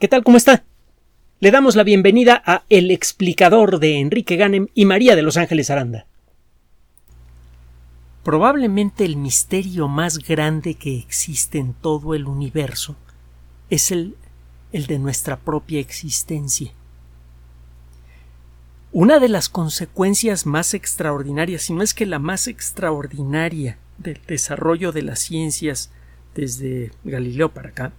¿Qué 0.00 0.08
tal? 0.08 0.24
¿Cómo 0.24 0.36
está? 0.36 0.64
Le 1.38 1.52
damos 1.52 1.76
la 1.76 1.84
bienvenida 1.84 2.42
a 2.44 2.64
El 2.68 2.90
explicador 2.90 3.78
de 3.78 4.00
Enrique 4.00 4.34
Ganem 4.34 4.66
y 4.74 4.86
María 4.86 5.14
de 5.14 5.22
Los 5.22 5.36
Ángeles 5.36 5.70
Aranda. 5.70 6.06
Probablemente 8.24 9.04
el 9.04 9.16
misterio 9.16 9.86
más 9.86 10.18
grande 10.18 10.74
que 10.74 10.98
existe 10.98 11.58
en 11.58 11.74
todo 11.74 12.14
el 12.14 12.26
universo 12.26 12.96
es 13.70 13.92
el, 13.92 14.16
el 14.72 14.86
de 14.86 14.98
nuestra 14.98 15.38
propia 15.38 15.78
existencia. 15.78 16.72
Una 18.90 19.20
de 19.20 19.28
las 19.28 19.48
consecuencias 19.48 20.44
más 20.44 20.74
extraordinarias, 20.74 21.62
si 21.62 21.72
no 21.72 21.84
es 21.84 21.94
que 21.94 22.04
la 22.04 22.18
más 22.18 22.48
extraordinaria 22.48 23.78
del 23.98 24.20
desarrollo 24.26 24.90
de 24.90 25.02
las 25.02 25.20
ciencias 25.20 25.92
desde 26.34 26.90
Galileo 27.04 27.50
para 27.50 27.68
acá, 27.68 27.92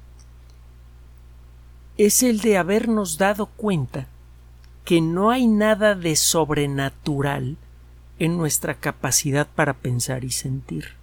es 1.98 2.24
el 2.24 2.42
de 2.42 2.58
habernos 2.58 3.18
dado 3.18 3.46
cuenta 3.48 4.08
que 4.84 5.02
no 5.02 5.32
hay 5.32 5.48
nada 5.48 5.96
de 5.96 6.16
sobrenatural 6.16 7.58
en 8.20 8.38
nuestra 8.38 8.76
capacidad 8.76 9.48
para 9.48 9.74
pensar 9.74 10.24
y 10.24 10.32
sentir. 10.32 10.94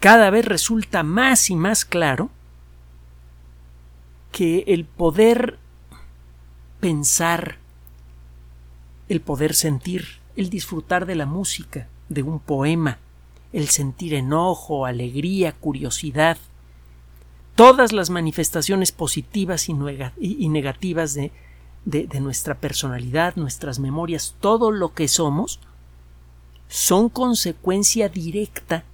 Cada 0.00 0.30
vez 0.30 0.44
resulta 0.44 1.02
más 1.02 1.50
y 1.50 1.56
más 1.56 1.84
claro 1.84 2.30
que 4.30 4.64
el 4.66 4.84
poder 4.84 5.58
pensar, 6.80 7.58
el 9.08 9.20
poder 9.20 9.54
sentir, 9.54 10.20
el 10.36 10.50
disfrutar 10.50 11.06
de 11.06 11.14
la 11.14 11.26
música, 11.26 11.88
de 12.08 12.22
un 12.22 12.40
poema, 12.40 12.98
el 13.52 13.68
sentir 13.68 14.14
enojo, 14.14 14.86
alegría, 14.86 15.52
curiosidad, 15.52 16.38
todas 17.54 17.92
las 17.92 18.10
manifestaciones 18.10 18.92
positivas 18.92 19.68
y, 19.68 19.74
negativas 20.48 21.14
de, 21.14 21.30
nuestra 22.20 22.54
personalidad, 22.54 23.36
nuestras 23.36 23.78
memorias, 23.78 24.34
todo 24.40 24.70
lo 24.70 24.94
que 24.94 25.08
somos, 25.08 25.60
son 26.68 27.08
consecuencia 27.08 28.08
directa 28.08 28.84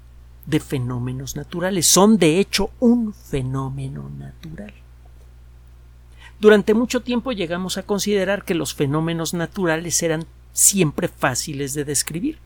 de 0.47 0.61
fenómenos 0.61 1.37
naturales, 1.37 1.87
son 1.87 2.19
de 2.19 2.41
hecho 2.41 2.71
un 2.81 3.13
fenómeno 3.13 4.11
natural. 4.19 4.73
Durante 6.41 6.75
mucho 6.75 7.01
tiempo 7.01 7.33
llegamos 7.33 7.79
a 7.79 7.83
considerar 7.83 8.45
que 8.45 8.55
los 8.55 8.75
fenómenos 8.75 9.35
naturales 9.35 10.03
eran 10.03 10.27
siempre 10.53 11.09
fáciles 11.09 11.75
de 11.75 11.85
describir, 11.85 12.39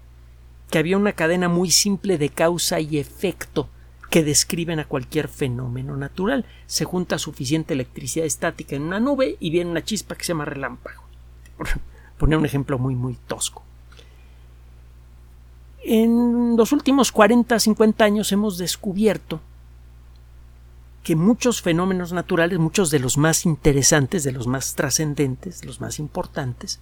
que 0.71 0.79
había 0.79 0.97
una 0.97 1.13
cadena 1.13 1.49
muy 1.49 1.71
simple 1.71 2.19
de 2.19 2.31
causa 2.31 2.81
y 2.81 2.99
efecto 2.99 3.69
que 4.13 4.23
describen 4.23 4.79
a 4.79 4.85
cualquier 4.85 5.27
fenómeno 5.27 5.97
natural. 5.97 6.45
Se 6.67 6.85
junta 6.85 7.19
suficiente 7.19 7.73
electricidad 7.73 8.27
estática 8.27 8.77
en 8.77 8.83
una 8.83 9.01
nube 9.01 9.39
y 9.41 9.49
viene 9.49 9.71
una 9.71 9.83
chispa 9.83 10.17
que 10.17 10.25
se 10.25 10.35
llama 10.35 10.45
relámpago. 10.45 11.03
Por 11.57 11.69
poner 12.19 12.37
un 12.37 12.45
ejemplo 12.45 12.79
muy 12.79 12.95
muy 12.95 13.15
tosco. 13.27 13.65
En 15.83 16.59
los 16.59 16.73
últimos 16.73 17.11
40, 17.11 17.59
50 17.59 18.05
años 18.05 18.31
hemos 18.33 18.59
descubierto 18.59 19.41
que 21.03 21.17
muchos 21.17 21.63
fenómenos 21.63 22.13
naturales, 22.13 22.59
muchos 22.59 22.91
de 22.91 22.99
los 22.99 23.17
más 23.17 23.47
interesantes, 23.47 24.25
de 24.25 24.33
los 24.33 24.47
más 24.47 24.75
trascendentes, 24.75 25.63
de 25.63 25.67
los 25.67 25.81
más 25.81 25.99
importantes, 25.99 26.81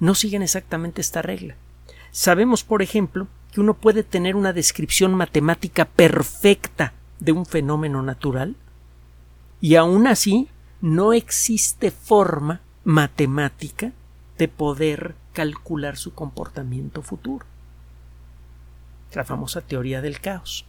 no 0.00 0.16
siguen 0.16 0.42
exactamente 0.42 1.00
esta 1.00 1.22
regla. 1.22 1.54
Sabemos, 2.10 2.64
por 2.64 2.82
ejemplo, 2.82 3.28
que 3.56 3.62
uno 3.62 3.72
puede 3.72 4.02
tener 4.02 4.36
una 4.36 4.52
descripción 4.52 5.14
matemática 5.14 5.86
perfecta 5.86 6.92
de 7.20 7.32
un 7.32 7.46
fenómeno 7.46 8.02
natural 8.02 8.54
y 9.62 9.76
aún 9.76 10.06
así 10.06 10.48
no 10.82 11.14
existe 11.14 11.90
forma 11.90 12.60
matemática 12.84 13.92
de 14.36 14.48
poder 14.48 15.14
calcular 15.32 15.96
su 15.96 16.12
comportamiento 16.12 17.00
futuro. 17.00 17.46
La 19.14 19.24
famosa 19.24 19.62
teoría 19.62 20.02
del 20.02 20.20
caos. 20.20 20.66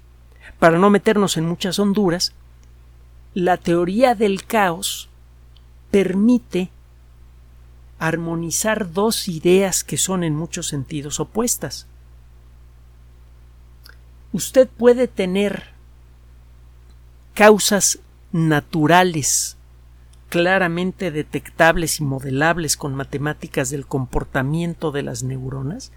Para 0.58 0.78
no 0.78 0.90
meternos 0.90 1.36
en 1.36 1.46
muchas 1.46 1.80
honduras, 1.80 2.31
la 3.34 3.58
teoría 3.58 4.16
del 4.16 4.46
caos 4.46 5.09
permite 5.92 6.70
armonizar 8.00 8.94
dos 8.94 9.28
ideas 9.28 9.84
que 9.84 9.97
son 9.97 10.24
en 10.24 10.38
muchos 10.38 10.70
sentidos 10.70 11.20
opuestas 11.20 11.86
usted 14.38 14.68
puede 14.68 15.08
tener 15.08 15.64
causas 17.34 17.98
naturales 18.31 19.58
claramente 20.30 21.09
detectables 21.09 22.00
y 22.00 22.03
modelables 22.03 22.78
con 22.78 22.94
matemáticas 22.94 23.72
del 23.72 23.88
comportamiento 23.88 24.92
de 24.92 25.02
las 25.02 25.24
neuronas 25.24 25.92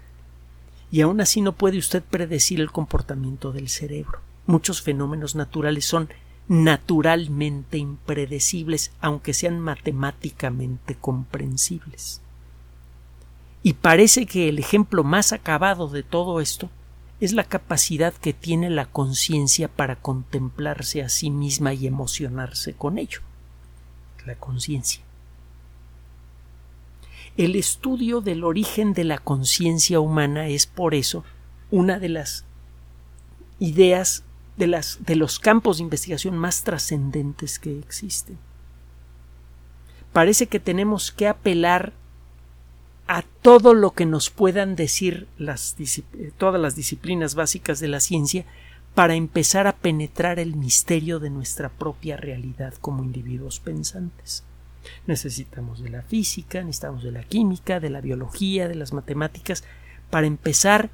y 0.89 1.01
aún 1.01 1.21
así 1.21 1.41
no 1.41 1.51
puede 1.51 1.77
usted 1.77 2.01
predecir 2.01 2.59
el 2.59 2.71
comportamiento 2.71 3.51
del 3.51 3.69
cerebro. 3.69 4.21
Muchos 4.47 4.81
fenómenos 4.81 5.35
naturales 5.35 5.85
son 5.85 6.09
naturalmente 6.47 7.77
impredecibles, 7.77 8.91
aunque 9.01 9.35
sean 9.35 9.59
matemáticamente 9.59 10.95
comprensibles. 10.95 12.21
Y 13.61 13.73
parece 13.73 14.25
que 14.25 14.49
el 14.49 14.57
ejemplo 14.57 15.03
más 15.03 15.31
acabado 15.31 15.87
de 15.87 16.01
todo 16.01 16.41
esto 16.41 16.71
es 17.21 17.33
la 17.33 17.43
capacidad 17.43 18.13
que 18.13 18.33
tiene 18.33 18.71
la 18.71 18.87
conciencia 18.87 19.67
para 19.67 19.95
contemplarse 19.95 21.03
a 21.03 21.07
sí 21.07 21.29
misma 21.29 21.73
y 21.73 21.85
emocionarse 21.85 22.73
con 22.73 22.97
ello. 22.97 23.21
La 24.25 24.35
conciencia. 24.35 25.03
El 27.37 27.55
estudio 27.55 28.21
del 28.21 28.43
origen 28.43 28.93
de 28.93 29.03
la 29.03 29.19
conciencia 29.19 29.99
humana 29.99 30.47
es 30.47 30.65
por 30.65 30.95
eso 30.95 31.23
una 31.69 31.99
de 31.99 32.09
las 32.09 32.43
ideas 33.59 34.23
de, 34.57 34.67
las, 34.67 35.05
de 35.05 35.15
los 35.15 35.37
campos 35.39 35.77
de 35.77 35.83
investigación 35.83 36.35
más 36.35 36.63
trascendentes 36.63 37.59
que 37.59 37.77
existen. 37.79 38.37
Parece 40.11 40.47
que 40.47 40.59
tenemos 40.59 41.11
que 41.11 41.27
apelar 41.27 41.93
a 43.07 43.23
todo 43.41 43.73
lo 43.73 43.91
que 43.91 44.05
nos 44.05 44.29
puedan 44.29 44.75
decir 44.75 45.27
eh, 45.39 46.31
todas 46.37 46.61
las 46.61 46.75
disciplinas 46.75 47.35
básicas 47.35 47.79
de 47.79 47.87
la 47.87 47.99
ciencia 47.99 48.45
para 48.95 49.15
empezar 49.15 49.67
a 49.67 49.75
penetrar 49.75 50.39
el 50.39 50.55
misterio 50.55 51.19
de 51.19 51.29
nuestra 51.29 51.69
propia 51.69 52.17
realidad 52.17 52.73
como 52.81 53.03
individuos 53.03 53.59
pensantes. 53.59 54.43
Necesitamos 55.07 55.81
de 55.81 55.89
la 55.89 56.01
física, 56.01 56.61
necesitamos 56.61 57.03
de 57.03 57.11
la 57.11 57.23
química, 57.23 57.79
de 57.79 57.89
la 57.89 58.01
biología, 58.01 58.67
de 58.67 58.75
las 58.75 58.93
matemáticas, 58.93 59.63
para 60.09 60.27
empezar 60.27 60.89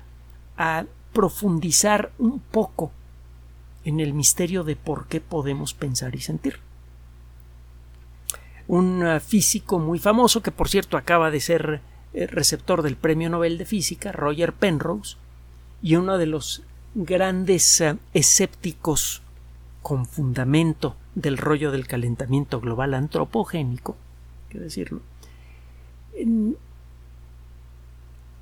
a 0.57 0.85
profundizar 1.13 2.11
un 2.19 2.39
poco 2.39 2.91
en 3.83 3.99
el 3.99 4.13
misterio 4.13 4.63
de 4.63 4.75
por 4.75 5.07
qué 5.07 5.21
podemos 5.21 5.73
pensar 5.73 6.13
y 6.15 6.19
sentir. 6.19 6.59
Un 8.67 9.01
ah, 9.03 9.19
físico 9.19 9.79
muy 9.79 9.97
famoso, 9.97 10.41
que 10.41 10.51
por 10.51 10.67
cierto 10.67 10.97
acaba 10.97 11.31
de 11.31 11.39
ser 11.39 11.81
receptor 12.25 12.81
del 12.81 12.95
Premio 12.95 13.29
Nobel 13.29 13.57
de 13.57 13.65
Física, 13.65 14.11
Roger 14.11 14.53
Penrose, 14.53 15.17
y 15.83 15.95
uno 15.95 16.17
de 16.17 16.25
los 16.25 16.63
grandes 16.95 17.81
eh, 17.81 17.97
escépticos 18.13 19.21
con 19.83 20.05
fundamento 20.05 20.95
del 21.15 21.37
rollo 21.37 21.71
del 21.71 21.87
calentamiento 21.87 22.59
global 22.59 22.93
antropogénico, 22.93 23.95
que 24.49 24.59
decirlo, 24.59 25.01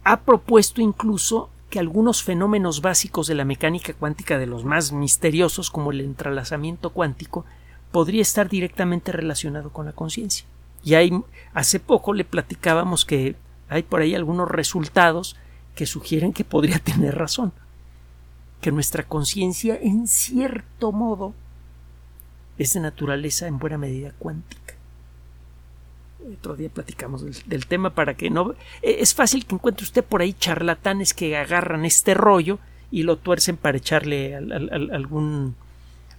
ha 0.03 0.21
propuesto 0.21 0.81
incluso 0.81 1.49
que 1.69 1.79
algunos 1.79 2.23
fenómenos 2.23 2.81
básicos 2.81 3.27
de 3.27 3.35
la 3.35 3.43
mecánica 3.43 3.93
cuántica, 3.93 4.37
de 4.37 4.45
los 4.45 4.63
más 4.63 4.91
misteriosos, 4.91 5.69
como 5.69 5.91
el 5.91 5.99
entrelazamiento 6.01 6.91
cuántico, 6.91 7.45
podría 7.91 8.21
estar 8.21 8.49
directamente 8.49 9.11
relacionado 9.11 9.71
con 9.71 9.85
la 9.85 9.91
conciencia. 9.91 10.45
Y 10.83 10.93
hay, 10.93 11.11
hace 11.53 11.79
poco 11.79 12.13
le 12.13 12.23
platicábamos 12.23 13.03
que 13.05 13.35
hay 13.69 13.83
por 13.83 14.01
ahí 14.01 14.15
algunos 14.15 14.49
resultados 14.49 15.35
que 15.75 15.85
sugieren 15.85 16.33
que 16.33 16.43
podría 16.43 16.79
tener 16.83 17.15
razón, 17.15 17.51
que 18.61 18.71
nuestra 18.71 19.03
conciencia 19.03 19.77
en 19.81 20.07
cierto 20.07 20.91
modo 20.91 21.33
es 22.57 22.73
de 22.73 22.79
naturaleza 22.79 23.47
en 23.47 23.59
buena 23.59 23.77
medida 23.77 24.13
cuántica. 24.17 24.73
Otro 26.33 26.55
día 26.55 26.69
platicamos 26.69 27.23
del, 27.45 27.67
tema 27.67 27.93
para 27.93 28.15
que 28.15 28.29
no... 28.29 28.55
E, 28.81 29.01
es 29.01 29.13
fácil 29.13 29.45
que 29.45 29.55
encuentre 29.55 29.83
usted 29.83 30.03
por 30.03 30.21
ahí 30.21 30.33
charlatanes 30.33 31.13
que 31.13 31.37
agarran 31.37 31.85
este 31.85 32.13
rollo 32.13 32.57
y 32.89 33.03
lo 33.03 33.17
tuercen 33.17 33.57
para 33.57 33.77
echarle 33.77 34.35
algún, 34.35 35.55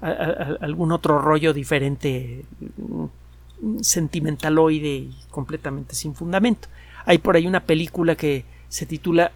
algún 0.00 0.92
otro 0.92 1.20
rollo 1.20 1.52
diferente, 1.52 2.44
mm, 2.76 3.80
sentimentaloide 3.80 4.96
y 4.96 5.16
completamente 5.30 5.94
sin 5.94 6.14
fundamento. 6.14 6.68
Hay 7.06 7.18
por 7.18 7.36
ahí 7.36 7.46
una 7.46 7.64
película 7.64 8.16
que 8.16 8.44
se 8.68 8.84
titula 8.84 9.32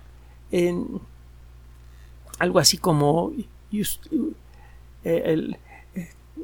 en 0.51 1.01
algo 2.39 2.59
así 2.59 2.79
como 2.79 3.33
eh, 5.05 5.55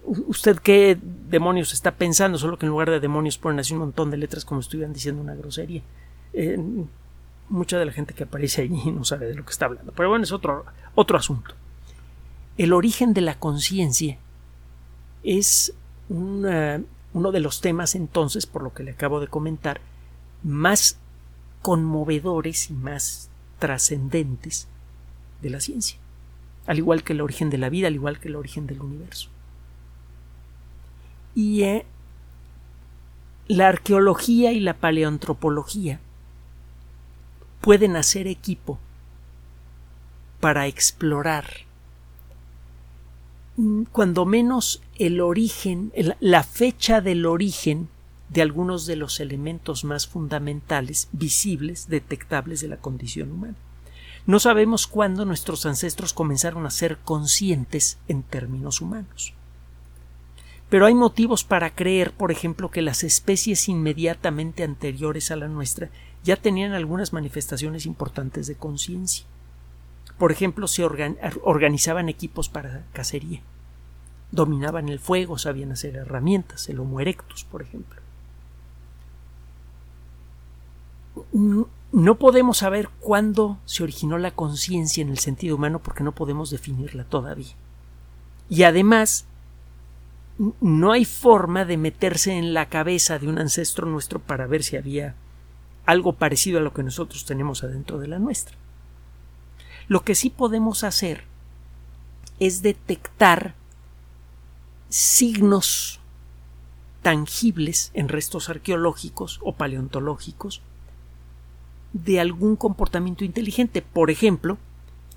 usted 0.04 0.58
qué 0.58 0.98
demonios 1.00 1.72
está 1.72 1.92
pensando, 1.92 2.38
solo 2.38 2.58
que 2.58 2.66
en 2.66 2.70
lugar 2.70 2.90
de 2.90 3.00
demonios 3.00 3.38
ponen 3.38 3.60
así 3.60 3.72
un 3.72 3.80
montón 3.80 4.10
de 4.10 4.16
letras 4.16 4.44
como 4.44 4.62
si 4.62 4.66
estuvieran 4.66 4.92
diciendo 4.92 5.20
una 5.20 5.34
grosería. 5.34 5.82
Eh, 6.32 6.58
mucha 7.48 7.78
de 7.78 7.86
la 7.86 7.92
gente 7.92 8.14
que 8.14 8.24
aparece 8.24 8.62
allí 8.62 8.90
no 8.92 9.04
sabe 9.04 9.26
de 9.26 9.34
lo 9.34 9.44
que 9.44 9.50
está 9.50 9.66
hablando. 9.66 9.92
Pero 9.92 10.08
bueno, 10.08 10.24
es 10.24 10.32
otro, 10.32 10.64
otro 10.94 11.18
asunto. 11.18 11.54
El 12.58 12.72
origen 12.72 13.12
de 13.12 13.20
la 13.20 13.38
conciencia 13.38 14.18
es 15.22 15.74
uno 16.08 17.32
de 17.32 17.40
los 17.40 17.60
temas 17.60 17.94
entonces, 17.94 18.46
por 18.46 18.62
lo 18.62 18.72
que 18.72 18.84
le 18.84 18.92
acabo 18.92 19.20
de 19.20 19.28
comentar, 19.28 19.80
más 20.42 20.98
conmovedores 21.62 22.70
y 22.70 22.74
más 22.74 23.30
trascendentes 23.58 24.68
de 25.42 25.50
la 25.50 25.60
ciencia, 25.60 25.98
al 26.66 26.78
igual 26.78 27.02
que 27.02 27.12
el 27.12 27.20
origen 27.20 27.50
de 27.50 27.58
la 27.58 27.68
vida, 27.68 27.88
al 27.88 27.94
igual 27.94 28.18
que 28.18 28.28
el 28.28 28.36
origen 28.36 28.66
del 28.66 28.80
universo. 28.80 29.28
Y 31.34 31.62
eh, 31.62 31.86
la 33.48 33.68
arqueología 33.68 34.52
y 34.52 34.60
la 34.60 34.74
paleoantropología 34.74 36.00
pueden 37.60 37.96
hacer 37.96 38.26
equipo 38.26 38.78
para 40.40 40.66
explorar 40.66 41.46
mm, 43.56 43.84
cuando 43.92 44.24
menos 44.24 44.82
el 44.98 45.20
origen, 45.20 45.92
la 46.20 46.42
fecha 46.42 47.00
del 47.00 47.26
origen 47.26 47.88
de 48.28 48.42
algunos 48.42 48.86
de 48.86 48.96
los 48.96 49.20
elementos 49.20 49.84
más 49.84 50.06
fundamentales, 50.06 51.08
visibles, 51.12 51.88
detectables 51.88 52.60
de 52.60 52.68
la 52.68 52.78
condición 52.78 53.32
humana. 53.32 53.56
No 54.26 54.40
sabemos 54.40 54.88
cuándo 54.88 55.24
nuestros 55.24 55.66
ancestros 55.66 56.12
comenzaron 56.12 56.66
a 56.66 56.70
ser 56.70 56.98
conscientes 56.98 57.98
en 58.08 58.24
términos 58.24 58.80
humanos. 58.80 59.34
Pero 60.68 60.86
hay 60.86 60.94
motivos 60.94 61.44
para 61.44 61.74
creer, 61.76 62.12
por 62.12 62.32
ejemplo, 62.32 62.72
que 62.72 62.82
las 62.82 63.04
especies 63.04 63.68
inmediatamente 63.68 64.64
anteriores 64.64 65.30
a 65.30 65.36
la 65.36 65.46
nuestra 65.46 65.90
ya 66.24 66.34
tenían 66.34 66.72
algunas 66.72 67.12
manifestaciones 67.12 67.86
importantes 67.86 68.48
de 68.48 68.56
conciencia. 68.56 69.24
Por 70.18 70.32
ejemplo, 70.32 70.66
se 70.66 70.82
organizaban 70.84 72.08
equipos 72.08 72.48
para 72.48 72.84
cacería, 72.92 73.42
dominaban 74.32 74.88
el 74.88 74.98
fuego, 74.98 75.38
sabían 75.38 75.70
hacer 75.70 75.94
herramientas, 75.94 76.68
el 76.68 76.80
Homo 76.80 76.98
erectus, 76.98 77.44
por 77.44 77.62
ejemplo. 77.62 78.00
No 81.32 82.14
podemos 82.16 82.58
saber 82.58 82.88
cuándo 83.00 83.58
se 83.64 83.82
originó 83.82 84.18
la 84.18 84.32
conciencia 84.32 85.02
en 85.02 85.08
el 85.08 85.18
sentido 85.18 85.56
humano 85.56 85.80
porque 85.80 86.04
no 86.04 86.12
podemos 86.12 86.50
definirla 86.50 87.04
todavía. 87.04 87.54
Y 88.48 88.64
además, 88.64 89.26
no 90.60 90.92
hay 90.92 91.04
forma 91.04 91.64
de 91.64 91.76
meterse 91.76 92.32
en 92.32 92.54
la 92.54 92.68
cabeza 92.68 93.18
de 93.18 93.28
un 93.28 93.38
ancestro 93.38 93.86
nuestro 93.86 94.18
para 94.18 94.46
ver 94.46 94.62
si 94.62 94.76
había 94.76 95.14
algo 95.86 96.12
parecido 96.12 96.58
a 96.58 96.62
lo 96.62 96.74
que 96.74 96.82
nosotros 96.82 97.24
tenemos 97.24 97.64
adentro 97.64 97.98
de 97.98 98.08
la 98.08 98.18
nuestra. 98.18 98.56
Lo 99.88 100.02
que 100.02 100.14
sí 100.14 100.30
podemos 100.30 100.84
hacer 100.84 101.24
es 102.40 102.60
detectar 102.62 103.54
signos 104.88 106.00
tangibles 107.02 107.90
en 107.94 108.08
restos 108.08 108.48
arqueológicos 108.48 109.40
o 109.42 109.52
paleontológicos 109.52 110.60
de 112.04 112.20
algún 112.20 112.56
comportamiento 112.56 113.24
inteligente. 113.24 113.82
Por 113.82 114.10
ejemplo, 114.10 114.58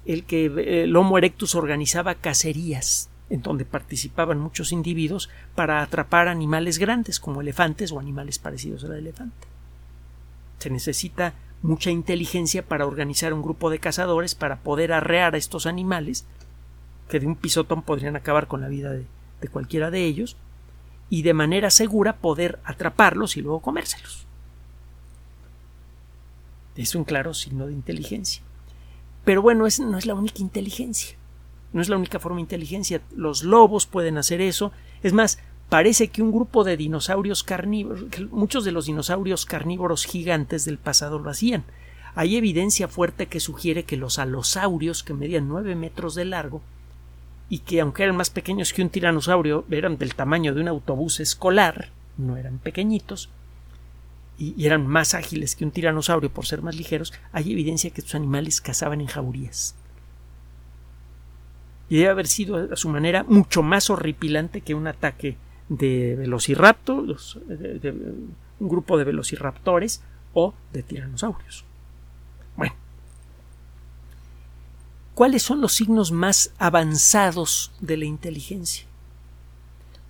el 0.05 0.23
que 0.23 0.83
el 0.83 0.95
Homo 0.95 1.17
erectus 1.17 1.55
organizaba 1.55 2.15
cacerías 2.15 3.09
en 3.29 3.41
donde 3.41 3.65
participaban 3.65 4.39
muchos 4.39 4.71
individuos 4.71 5.29
para 5.55 5.81
atrapar 5.81 6.27
animales 6.27 6.79
grandes 6.79 7.19
como 7.19 7.41
elefantes 7.41 7.91
o 7.91 7.99
animales 7.99 8.39
parecidos 8.39 8.83
al 8.83 8.93
elefante. 8.93 9.47
Se 10.57 10.69
necesita 10.69 11.33
mucha 11.61 11.91
inteligencia 11.91 12.65
para 12.65 12.87
organizar 12.87 13.33
un 13.33 13.41
grupo 13.41 13.69
de 13.69 13.79
cazadores 13.79 14.33
para 14.33 14.57
poder 14.61 14.93
arrear 14.93 15.35
a 15.35 15.37
estos 15.37 15.65
animales 15.65 16.25
que 17.07 17.19
de 17.19 17.27
un 17.27 17.35
pisotón 17.35 17.83
podrían 17.83 18.15
acabar 18.15 18.47
con 18.47 18.61
la 18.61 18.67
vida 18.67 18.91
de, 18.91 19.05
de 19.41 19.47
cualquiera 19.47 19.91
de 19.91 20.05
ellos 20.05 20.37
y 21.09 21.21
de 21.21 21.33
manera 21.33 21.69
segura 21.69 22.17
poder 22.17 22.59
atraparlos 22.63 23.37
y 23.37 23.41
luego 23.41 23.61
comérselos. 23.61 24.28
Es 26.79 26.95
un 26.95 27.03
claro 27.03 27.33
signo 27.33 27.67
de 27.67 27.73
inteligencia. 27.73 28.41
Pero 29.25 29.41
bueno, 29.41 29.67
es, 29.67 29.81
no 29.81 29.97
es 29.97 30.05
la 30.05 30.13
única 30.13 30.39
inteligencia. 30.39 31.17
No 31.73 31.81
es 31.81 31.89
la 31.89 31.97
única 31.97 32.19
forma 32.19 32.37
de 32.37 32.43
inteligencia. 32.43 33.01
Los 33.13 33.43
lobos 33.43 33.85
pueden 33.85 34.17
hacer 34.17 34.39
eso. 34.39 34.71
Es 35.03 35.11
más, 35.11 35.39
parece 35.67 36.07
que 36.07 36.21
un 36.21 36.31
grupo 36.31 36.63
de 36.63 36.77
dinosaurios 36.77 37.43
carnívoros, 37.43 38.05
muchos 38.31 38.63
de 38.63 38.71
los 38.71 38.85
dinosaurios 38.85 39.45
carnívoros 39.45 40.05
gigantes 40.05 40.63
del 40.63 40.77
pasado 40.77 41.19
lo 41.19 41.29
hacían. 41.29 41.65
Hay 42.15 42.37
evidencia 42.37 42.87
fuerte 42.87 43.27
que 43.27 43.41
sugiere 43.41 43.83
que 43.83 43.97
los 43.97 44.17
alosaurios, 44.17 45.03
que 45.03 45.13
medían 45.13 45.49
nueve 45.49 45.75
metros 45.75 46.15
de 46.15 46.23
largo, 46.23 46.61
y 47.49 47.59
que 47.59 47.81
aunque 47.81 48.03
eran 48.03 48.15
más 48.15 48.29
pequeños 48.29 48.71
que 48.71 48.83
un 48.83 48.89
tiranosaurio, 48.89 49.65
eran 49.69 49.97
del 49.97 50.15
tamaño 50.15 50.55
de 50.55 50.61
un 50.61 50.69
autobús 50.69 51.19
escolar, 51.19 51.89
no 52.17 52.37
eran 52.37 52.57
pequeñitos, 52.57 53.29
y, 54.39 54.65
eran 54.65 54.87
más 54.87 55.13
ágiles 55.13 55.55
que 55.55 55.65
un 55.65 55.71
tiranosaurio 55.71 56.31
por 56.31 56.45
ser 56.45 56.61
más 56.61 56.75
ligeros, 56.75 57.13
hay 57.31 57.51
evidencia 57.51 57.91
que 57.91 58.01
estos 58.01 58.15
animales 58.15 58.61
cazaban 58.61 59.01
en 59.01 59.07
jaurías 59.07 59.75
y 61.89 61.97
debe 61.97 62.09
haber 62.09 62.27
sido 62.27 62.71
a 62.71 62.75
su 62.75 62.87
manera 62.87 63.23
mucho 63.23 63.63
más 63.63 63.89
horripilante 63.89 64.61
que 64.61 64.75
un 64.75 64.87
ataque 64.87 65.37
de 65.67 66.15
velociraptor, 66.15 67.17
un 68.59 68.69
grupo 68.69 68.97
de 68.97 69.03
velociraptores 69.03 70.01
o 70.33 70.53
de 70.71 70.83
tiranosaurios. 70.83 71.65
Bueno, 72.55 72.75
¿cuáles 75.15 75.41
son 75.41 75.61
los 75.61 75.73
signos 75.73 76.11
más 76.11 76.53
avanzados 76.59 77.71
de 77.81 77.97
la 77.97 78.05
inteligencia? 78.05 78.85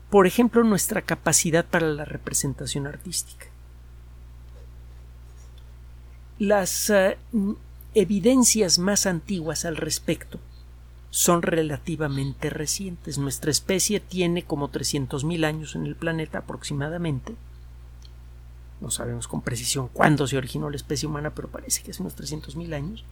Por 0.09 0.27
ejemplo, 0.27 0.63
nuestra 0.63 1.01
capacidad 1.01 1.65
para 1.65 1.87
la 1.87 2.03
representación 2.03 2.87
artística. 2.87 3.45
Las 6.39 6.89
eh, 6.89 7.17
evidencias 7.93 8.79
más 8.79 9.05
antiguas 9.05 9.65
al 9.65 9.75
respecto 9.75 10.39
son 11.09 11.41
relativamente 11.41 12.49
recientes. 12.49 13.17
Nuestra 13.17 13.51
especie 13.51 13.99
tiene 13.99 14.43
como 14.43 14.71
300.000 14.71 15.45
años 15.45 15.75
en 15.75 15.85
el 15.85 15.97
planeta 15.97 16.39
aproximadamente. 16.39 17.35
No 18.79 18.89
sabemos 18.89 19.27
con 19.27 19.41
precisión 19.41 19.89
cuándo 19.91 20.27
se 20.27 20.37
originó 20.37 20.69
la 20.69 20.77
especie 20.77 21.09
humana, 21.09 21.31
pero 21.31 21.49
parece 21.49 21.83
que 21.83 21.91
hace 21.91 22.01
unos 22.01 22.15
300.000 22.15 22.73
años. 22.73 23.03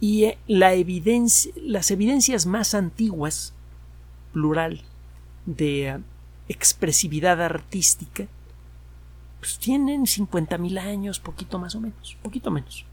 Y 0.00 0.24
eh, 0.24 0.38
la 0.48 0.74
las 0.74 1.90
evidencias 1.90 2.46
más 2.46 2.74
antiguas, 2.74 3.52
plural, 4.32 4.82
de 5.46 5.88
eh, 5.88 5.98
expresividad 6.48 7.40
artística, 7.40 8.26
pues 9.40 9.58
tienen 9.58 10.02
50.000 10.02 10.78
años, 10.78 11.20
poquito 11.20 11.58
más 11.58 11.74
o 11.74 11.80
menos, 11.80 12.16
poquito 12.22 12.50
menos 12.50 12.84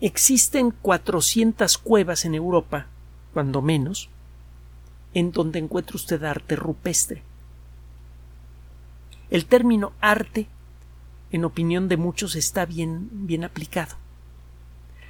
existen 0.00 0.70
400 0.70 1.78
cuevas 1.78 2.24
en 2.24 2.34
Europa, 2.34 2.86
cuando 3.32 3.62
menos, 3.62 4.08
en 5.12 5.32
donde 5.32 5.58
encuentra 5.58 5.96
usted 5.96 6.22
arte 6.24 6.56
rupestre. 6.56 7.22
El 9.30 9.46
término 9.46 9.92
arte, 10.00 10.48
en 11.30 11.44
opinión 11.44 11.88
de 11.88 11.96
muchos, 11.96 12.36
está 12.36 12.64
bien, 12.66 13.08
bien 13.12 13.44
aplicado. 13.44 13.96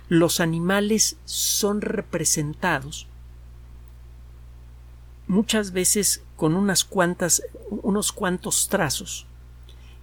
Los 0.08 0.40
animales 0.40 1.16
son 1.24 1.80
representados 1.80 3.06
muchas 5.30 5.70
veces 5.70 6.22
con 6.36 6.56
unas 6.56 6.84
cuantas, 6.84 7.42
unos 7.70 8.10
cuantos 8.10 8.68
trazos 8.68 9.26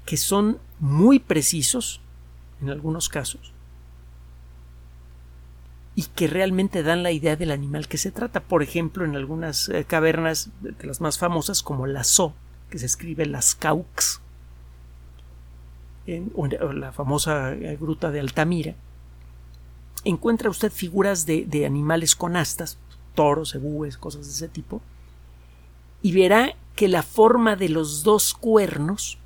que 0.06 0.16
son 0.16 0.58
muy 0.80 1.20
precisos 1.20 2.00
en 2.62 2.70
algunos 2.70 3.10
casos 3.10 3.52
y 5.96 6.04
que 6.04 6.28
realmente 6.28 6.82
dan 6.82 7.04
la 7.04 7.12
idea 7.12 7.36
del 7.36 7.52
animal 7.52 7.90
que 7.90 7.98
se 7.98 8.12
trata. 8.12 8.40
Por 8.40 8.64
ejemplo, 8.64 9.04
en 9.04 9.16
algunas 9.16 9.68
eh, 9.68 9.84
cavernas 9.84 10.50
de 10.62 10.88
las 10.88 11.02
más 11.02 11.18
famosas, 11.18 11.62
como 11.62 11.88
la 11.88 12.06
So, 12.06 12.34
que 12.70 12.80
se 12.80 12.86
escribe 12.86 13.26
las 13.26 13.54
Caux, 13.54 14.22
en, 16.06 16.32
o 16.36 16.48
la 16.48 16.94
famosa 16.94 17.52
eh, 17.54 17.76
gruta 17.76 18.12
de 18.12 18.22
Altamira, 18.22 18.76
encuentra 20.06 20.50
usted 20.50 20.72
figuras 20.72 21.26
de, 21.26 21.46
de 21.46 21.66
animales 21.66 22.16
con 22.16 22.38
astas, 22.38 22.78
toros, 23.14 23.56
ebúes, 23.56 23.98
cosas 23.98 24.28
de 24.28 24.32
ese 24.32 24.48
tipo, 24.48 24.82
y 26.02 26.12
verá 26.12 26.56
que 26.76 26.88
la 26.88 27.04
forma 27.04 27.56
de 27.56 27.70
los 27.70 28.04
dos 28.04 28.34
cuernos 28.34 29.18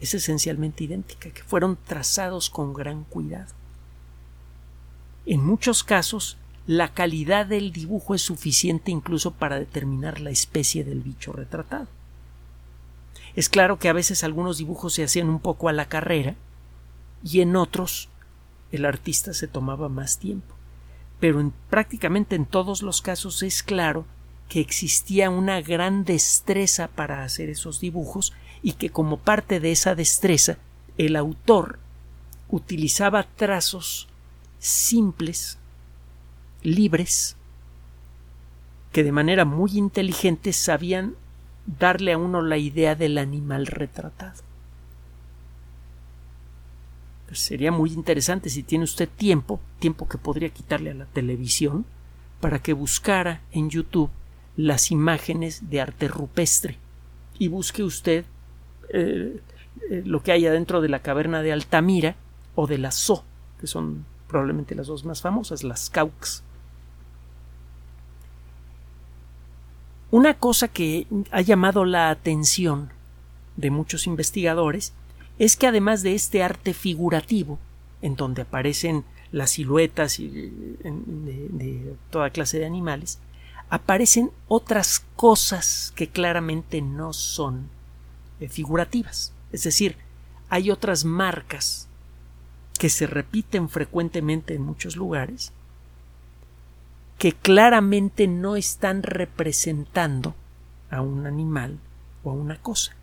es 0.00 0.14
esencialmente 0.14 0.84
idéntica, 0.84 1.30
que 1.30 1.42
fueron 1.42 1.76
trazados 1.76 2.50
con 2.50 2.74
gran 2.74 3.04
cuidado. 3.04 3.52
En 5.24 5.44
muchos 5.44 5.82
casos, 5.82 6.36
la 6.66 6.94
calidad 6.94 7.46
del 7.46 7.72
dibujo 7.72 8.14
es 8.14 8.22
suficiente 8.22 8.90
incluso 8.90 9.32
para 9.32 9.58
determinar 9.58 10.20
la 10.20 10.30
especie 10.30 10.84
del 10.84 11.00
bicho 11.00 11.32
retratado. 11.32 11.88
Es 13.34 13.48
claro 13.48 13.78
que 13.78 13.88
a 13.88 13.92
veces 13.92 14.24
algunos 14.24 14.58
dibujos 14.58 14.94
se 14.94 15.04
hacían 15.04 15.28
un 15.28 15.40
poco 15.40 15.68
a 15.68 15.72
la 15.72 15.88
carrera 15.88 16.34
y 17.22 17.40
en 17.40 17.56
otros 17.56 18.08
el 18.72 18.84
artista 18.84 19.34
se 19.34 19.46
tomaba 19.46 19.88
más 19.88 20.18
tiempo. 20.18 20.54
Pero 21.20 21.40
en, 21.40 21.52
prácticamente 21.70 22.36
en 22.36 22.46
todos 22.46 22.82
los 22.82 23.02
casos 23.02 23.42
es 23.42 23.62
claro 23.62 24.06
que 24.48 24.60
existía 24.60 25.30
una 25.30 25.60
gran 25.60 26.04
destreza 26.04 26.88
para 26.88 27.24
hacer 27.24 27.50
esos 27.50 27.80
dibujos 27.80 28.32
y 28.62 28.72
que 28.72 28.90
como 28.90 29.18
parte 29.18 29.60
de 29.60 29.72
esa 29.72 29.94
destreza 29.94 30.58
el 30.98 31.16
autor 31.16 31.78
utilizaba 32.48 33.24
trazos 33.24 34.08
simples 34.58 35.58
libres 36.62 37.36
que 38.92 39.04
de 39.04 39.12
manera 39.12 39.44
muy 39.44 39.76
inteligente 39.76 40.52
sabían 40.52 41.14
darle 41.66 42.12
a 42.12 42.18
uno 42.18 42.40
la 42.40 42.56
idea 42.56 42.94
del 42.94 43.18
animal 43.18 43.66
retratado. 43.66 44.42
Pues 47.26 47.40
sería 47.40 47.72
muy 47.72 47.92
interesante 47.92 48.48
si 48.48 48.62
tiene 48.62 48.84
usted 48.84 49.08
tiempo, 49.08 49.60
tiempo 49.80 50.08
que 50.08 50.16
podría 50.16 50.48
quitarle 50.50 50.92
a 50.92 50.94
la 50.94 51.06
televisión, 51.06 51.84
para 52.40 52.60
que 52.60 52.72
buscara 52.72 53.42
en 53.50 53.68
YouTube 53.68 54.10
las 54.56 54.90
imágenes 54.90 55.70
de 55.70 55.80
arte 55.80 56.08
rupestre 56.08 56.78
y 57.38 57.48
busque 57.48 57.82
usted 57.82 58.24
eh, 58.88 59.40
eh, 59.90 60.02
lo 60.04 60.22
que 60.22 60.32
haya 60.32 60.50
dentro 60.50 60.80
de 60.80 60.88
la 60.88 61.00
caverna 61.00 61.42
de 61.42 61.52
Altamira 61.52 62.16
o 62.54 62.66
de 62.66 62.78
la 62.78 62.90
Zo, 62.90 63.24
que 63.60 63.66
son 63.66 64.06
probablemente 64.28 64.74
las 64.74 64.86
dos 64.86 65.04
más 65.04 65.20
famosas, 65.20 65.62
las 65.62 65.90
Caux. 65.90 66.42
Una 70.10 70.34
cosa 70.34 70.68
que 70.68 71.06
ha 71.30 71.40
llamado 71.40 71.84
la 71.84 72.10
atención 72.10 72.90
de 73.56 73.70
muchos 73.70 74.06
investigadores 74.06 74.92
es 75.38 75.56
que 75.56 75.66
además 75.66 76.02
de 76.02 76.14
este 76.14 76.42
arte 76.42 76.72
figurativo, 76.74 77.58
en 78.02 78.16
donde 78.16 78.42
aparecen 78.42 79.04
las 79.32 79.50
siluetas 79.50 80.18
de, 80.18 81.96
toda 82.10 82.30
clase 82.30 82.58
de 82.58 82.66
animales, 82.66 83.18
aparecen 83.68 84.30
otras 84.48 85.04
cosas 85.16 85.92
que 85.96 86.08
claramente 86.08 86.82
no 86.82 87.12
son 87.12 87.68
eh, 88.40 88.48
figurativas. 88.48 89.32
Es 89.52 89.64
decir, 89.64 89.96
hay 90.48 90.70
otras 90.70 91.04
marcas 91.04 91.88
que 92.78 92.90
se 92.90 93.06
repiten 93.06 93.68
frecuentemente 93.68 94.54
en 94.54 94.62
muchos 94.62 94.96
lugares 94.96 95.52
que 97.18 97.32
claramente 97.32 98.26
no 98.26 98.56
están 98.56 99.02
representando 99.02 100.34
a 100.90 101.00
un 101.00 101.26
animal 101.26 101.78
o 102.22 102.30
a 102.30 102.34
una 102.34 102.60
cosa. 102.60 102.94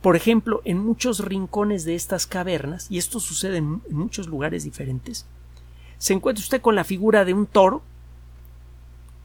Por 0.00 0.16
ejemplo, 0.16 0.62
en 0.64 0.78
muchos 0.78 1.18
rincones 1.18 1.84
de 1.84 1.94
estas 1.94 2.26
cavernas, 2.26 2.90
y 2.90 2.96
esto 2.96 3.20
sucede 3.20 3.58
en 3.58 3.82
muchos 3.90 4.28
lugares 4.28 4.64
diferentes, 4.64 5.26
se 5.98 6.14
encuentra 6.14 6.42
usted 6.42 6.62
con 6.62 6.74
la 6.74 6.84
figura 6.84 7.26
de 7.26 7.34
un 7.34 7.46
toro 7.46 7.82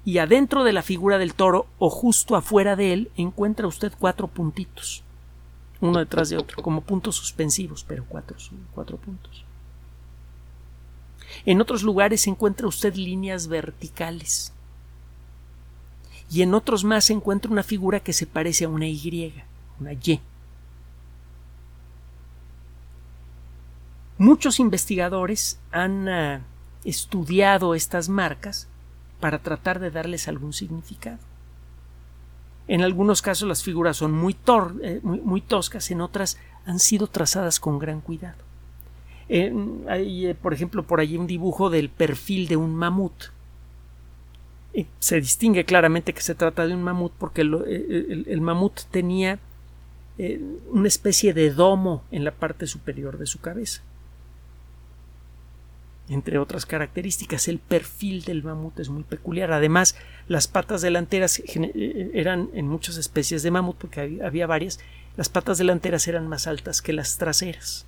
y 0.06 0.20
adentro 0.20 0.64
de 0.64 0.72
la 0.72 0.84
figura 0.84 1.18
del 1.18 1.34
toro 1.34 1.66
o 1.80 1.90
justo 1.90 2.36
afuera 2.36 2.76
de 2.76 2.94
él 2.94 3.12
encuentra 3.18 3.68
usted 3.68 3.92
cuatro 3.98 4.28
puntitos, 4.28 5.04
uno 5.82 5.98
detrás 5.98 6.30
de 6.30 6.38
otro, 6.38 6.62
como 6.62 6.82
puntos 6.82 7.16
suspensivos, 7.16 7.84
pero 7.84 8.06
cuatro, 8.08 8.38
cuatro 8.74 8.98
puntos. 8.98 9.44
En 11.46 11.60
otros 11.60 11.82
lugares 11.82 12.28
encuentra 12.28 12.68
usted 12.68 12.94
líneas 12.94 13.48
verticales. 13.48 14.54
Y 16.30 16.44
en 16.44 16.54
otros 16.54 16.84
más 16.84 17.10
encuentra 17.10 17.52
una 17.52 17.64
figura 17.64 18.00
que 18.00 18.14
se 18.14 18.26
parece 18.28 18.66
a 18.66 18.70
una 18.70 18.88
Y, 18.88 19.34
una 19.80 19.94
Y. 19.94 20.22
Muchos 24.18 24.60
investigadores 24.60 25.60
han 25.72 26.08
uh, 26.08 26.42
estudiado 26.84 27.76
estas 27.76 28.08
marcas 28.08 28.68
para 29.25 29.39
tratar 29.39 29.79
de 29.79 29.89
darles 29.89 30.27
algún 30.27 30.53
significado. 30.53 31.17
En 32.67 32.84
algunos 32.84 33.24
casos 33.24 33.50
las 33.50 33.63
figuras 33.63 33.98
son 33.98 34.12
muy, 34.12 34.36
tor 34.36 34.75
eh, 34.84 35.00
muy, 35.01 35.41
toscas, 35.41 35.89
en 35.89 36.01
otras 36.01 36.38
han 36.67 36.77
sido 36.77 37.08
trazadas 37.08 37.60
con 37.60 37.79
gran 37.79 38.01
cuidado 38.01 38.38
hay, 39.89 40.27
eh, 40.27 40.36
por 40.39 40.53
ejemplo, 40.53 40.84
por 40.84 41.00
allí 41.00 41.17
un 41.17 41.25
dibujo 41.25 41.72
del 41.72 41.89
perfil 41.89 42.48
de 42.48 42.55
un 42.55 42.75
mamut. 42.75 43.32
se 45.00 45.20
distingue 45.20 45.65
claramente 45.65 46.13
que 46.13 46.22
se 46.22 46.36
trata 46.36 46.67
de 46.67 46.75
un 46.75 46.84
mamut 46.84 47.13
porque 47.17 47.41
eh, 47.41 48.25
el, 48.27 48.41
mamut 48.41 48.82
tenía 48.91 49.39
una 50.70 50.88
especie 50.88 51.34
de 51.34 51.50
domo 51.50 52.03
en 52.12 52.24
la 52.24 52.32
parte 52.32 52.67
superior 52.67 53.17
de 53.17 53.25
su 53.25 53.39
cabeza. 53.39 53.82
Entre 56.08 56.38
otras 56.38 56.68
características, 56.68 57.48
el 57.48 57.58
perfil 57.58 58.24
del 58.24 58.44
mamut 58.44 58.80
es 58.80 58.90
muy 58.90 59.04
peculiar. 59.04 59.52
Además, 59.52 59.96
las 60.28 60.48
patas 60.48 60.82
delanteras 60.82 61.42
eran 62.14 62.50
en 62.54 62.68
muchas 62.68 62.98
especies 62.98 63.42
de 63.42 63.50
mamut, 63.50 63.76
porque 63.78 64.22
había 64.24 64.46
varias, 64.46 64.80
las 65.18 65.30
patas 65.30 65.58
delanteras 65.58 66.08
eran 66.08 66.28
más 66.28 66.46
altas 66.46 66.84
que 66.84 66.94
las 66.94 67.18
traseras. 67.18 67.86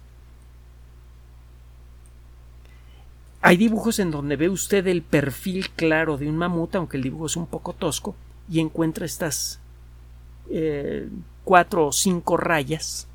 Hay 3.42 3.56
dibujos 3.56 4.00
en 4.00 4.10
donde 4.10 4.36
ve 4.36 4.50
usted 4.50 4.88
el 4.88 5.04
perfil 5.04 5.70
claro 5.70 6.18
de 6.18 6.28
un 6.28 6.38
mamut, 6.38 6.76
aunque 6.76 6.98
el 6.98 7.04
dibujo 7.04 7.28
es 7.28 7.36
un 7.36 7.46
poco 7.46 7.74
tosco, 7.74 8.16
y 8.50 8.60
encuentra 8.60 9.06
estas 9.06 9.60
eh, 10.50 11.08
cuatro 11.44 11.88
o 11.88 11.92
cinco 11.92 12.36
rayas 12.36 13.08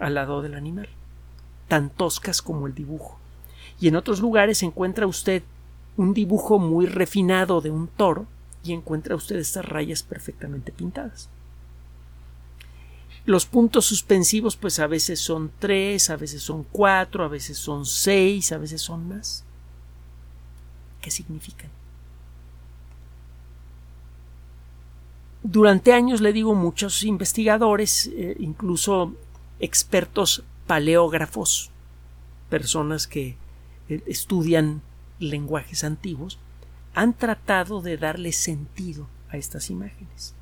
al 0.00 0.14
lado 0.14 0.42
del 0.42 0.54
animal, 0.54 0.88
tan 1.68 1.90
toscas 1.90 2.42
como 2.42 2.66
el 2.66 2.74
dibujo. 2.74 3.21
Y 3.82 3.88
en 3.88 3.96
otros 3.96 4.20
lugares 4.20 4.62
encuentra 4.62 5.08
usted 5.08 5.42
un 5.96 6.14
dibujo 6.14 6.60
muy 6.60 6.86
refinado 6.86 7.60
de 7.60 7.72
un 7.72 7.88
toro 7.88 8.26
y 8.62 8.72
encuentra 8.72 9.16
usted 9.16 9.36
estas 9.36 9.64
rayas 9.64 10.04
perfectamente 10.04 10.70
pintadas. 10.70 11.28
Los 13.24 13.44
puntos 13.44 13.84
suspensivos 13.84 14.54
pues 14.54 14.78
a 14.78 14.86
veces 14.86 15.18
son 15.18 15.50
tres, 15.58 16.10
a 16.10 16.16
veces 16.16 16.44
son 16.44 16.62
cuatro, 16.62 17.24
a 17.24 17.28
veces 17.28 17.58
son 17.58 17.84
seis, 17.84 18.52
a 18.52 18.58
veces 18.58 18.80
son 18.80 19.08
más 19.08 19.42
qué 21.00 21.10
significan. 21.10 21.68
Durante 25.42 25.92
años, 25.92 26.20
le 26.20 26.32
digo, 26.32 26.54
muchos 26.54 27.02
investigadores, 27.02 28.06
eh, 28.14 28.36
incluso 28.38 29.12
expertos 29.58 30.44
paleógrafos, 30.68 31.72
personas 32.48 33.08
que 33.08 33.41
estudian 34.06 34.82
lenguajes 35.18 35.84
antiguos, 35.84 36.38
han 36.94 37.14
tratado 37.14 37.80
de 37.80 37.96
darle 37.96 38.32
sentido 38.32 39.08
a 39.30 39.36
estas 39.36 39.70
imágenes. 39.70 40.34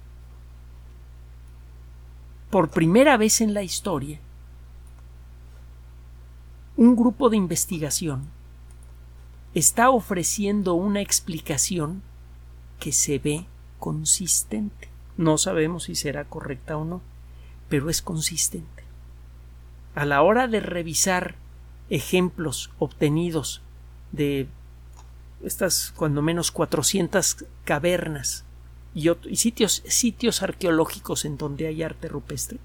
Por 2.51 2.71
primera 2.71 3.17
vez 3.17 3.41
en 3.41 3.55
la 3.55 3.63
historia, 3.63 4.19
un 6.77 6.97
grupo 6.97 7.31
de 7.31 7.37
investigación 7.37 8.29
está 9.55 9.91
ofreciendo 9.91 10.75
una 10.75 11.01
explicación 11.01 12.03
que 12.79 12.93
se 12.93 13.19
ve 13.19 13.47
consistente. 13.79 14.89
No 15.17 15.39
sabemos 15.39 15.85
si 15.85 15.95
será 15.95 16.25
correcta 16.25 16.77
o 16.77 16.85
no, 16.85 17.03
pero 17.69 17.91
es 17.91 18.03
consistente. 18.03 18.85
A 19.95 20.05
la 20.05 20.23
hora 20.23 20.49
de 20.49 20.61
revisar 20.61 21.37
ejemplos 21.91 22.71
obtenidos 22.79 23.61
de 24.13 24.49
estas 25.45 25.93
cuando 25.97 26.23
menos 26.23 26.51
400 26.51 27.45
cavernas 27.65 28.45
y, 28.95 29.11
sitios, 29.37 29.83
sitios 29.87 30.43
arqueológicos 30.43 31.25
en 31.25 31.37
donde 31.37 31.67
hay 31.67 31.83
arte 31.83 32.09
rupestre, 32.09 32.59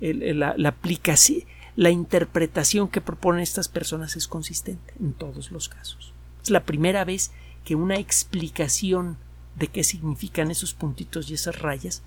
la, 0.00 0.54
la, 0.56 0.68
aplicación, 0.68 1.42
la 1.76 1.90
interpretación 1.90 2.88
que 2.88 3.00
proponen 3.00 3.42
estas 3.42 3.68
personas 3.68 4.16
es 4.16 4.28
consistente 4.28 4.94
en 5.00 5.12
todos 5.12 5.50
los 5.50 5.68
casos. 5.68 6.12
Es 6.42 6.50
la 6.50 6.64
primera 6.64 7.04
vez 7.04 7.32
que 7.64 7.74
una 7.74 7.96
explicación 7.96 9.16
de 9.56 9.68
qué 9.68 9.82
significan 9.82 10.50
esos 10.50 10.74
puntitos 10.74 11.30
y 11.30 11.34
esas 11.34 11.58
rayas 11.58 12.02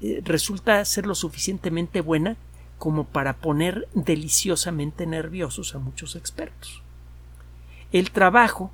eh, 0.00 0.20
resulta 0.24 0.84
ser 0.84 1.06
lo 1.06 1.14
suficientemente 1.14 2.00
buena 2.00 2.36
como 2.78 3.04
para 3.04 3.36
poner 3.36 3.88
deliciosamente 3.94 5.06
nerviosos 5.06 5.74
a 5.74 5.78
muchos 5.78 6.16
expertos. 6.16 6.82
El 7.92 8.10
trabajo 8.10 8.70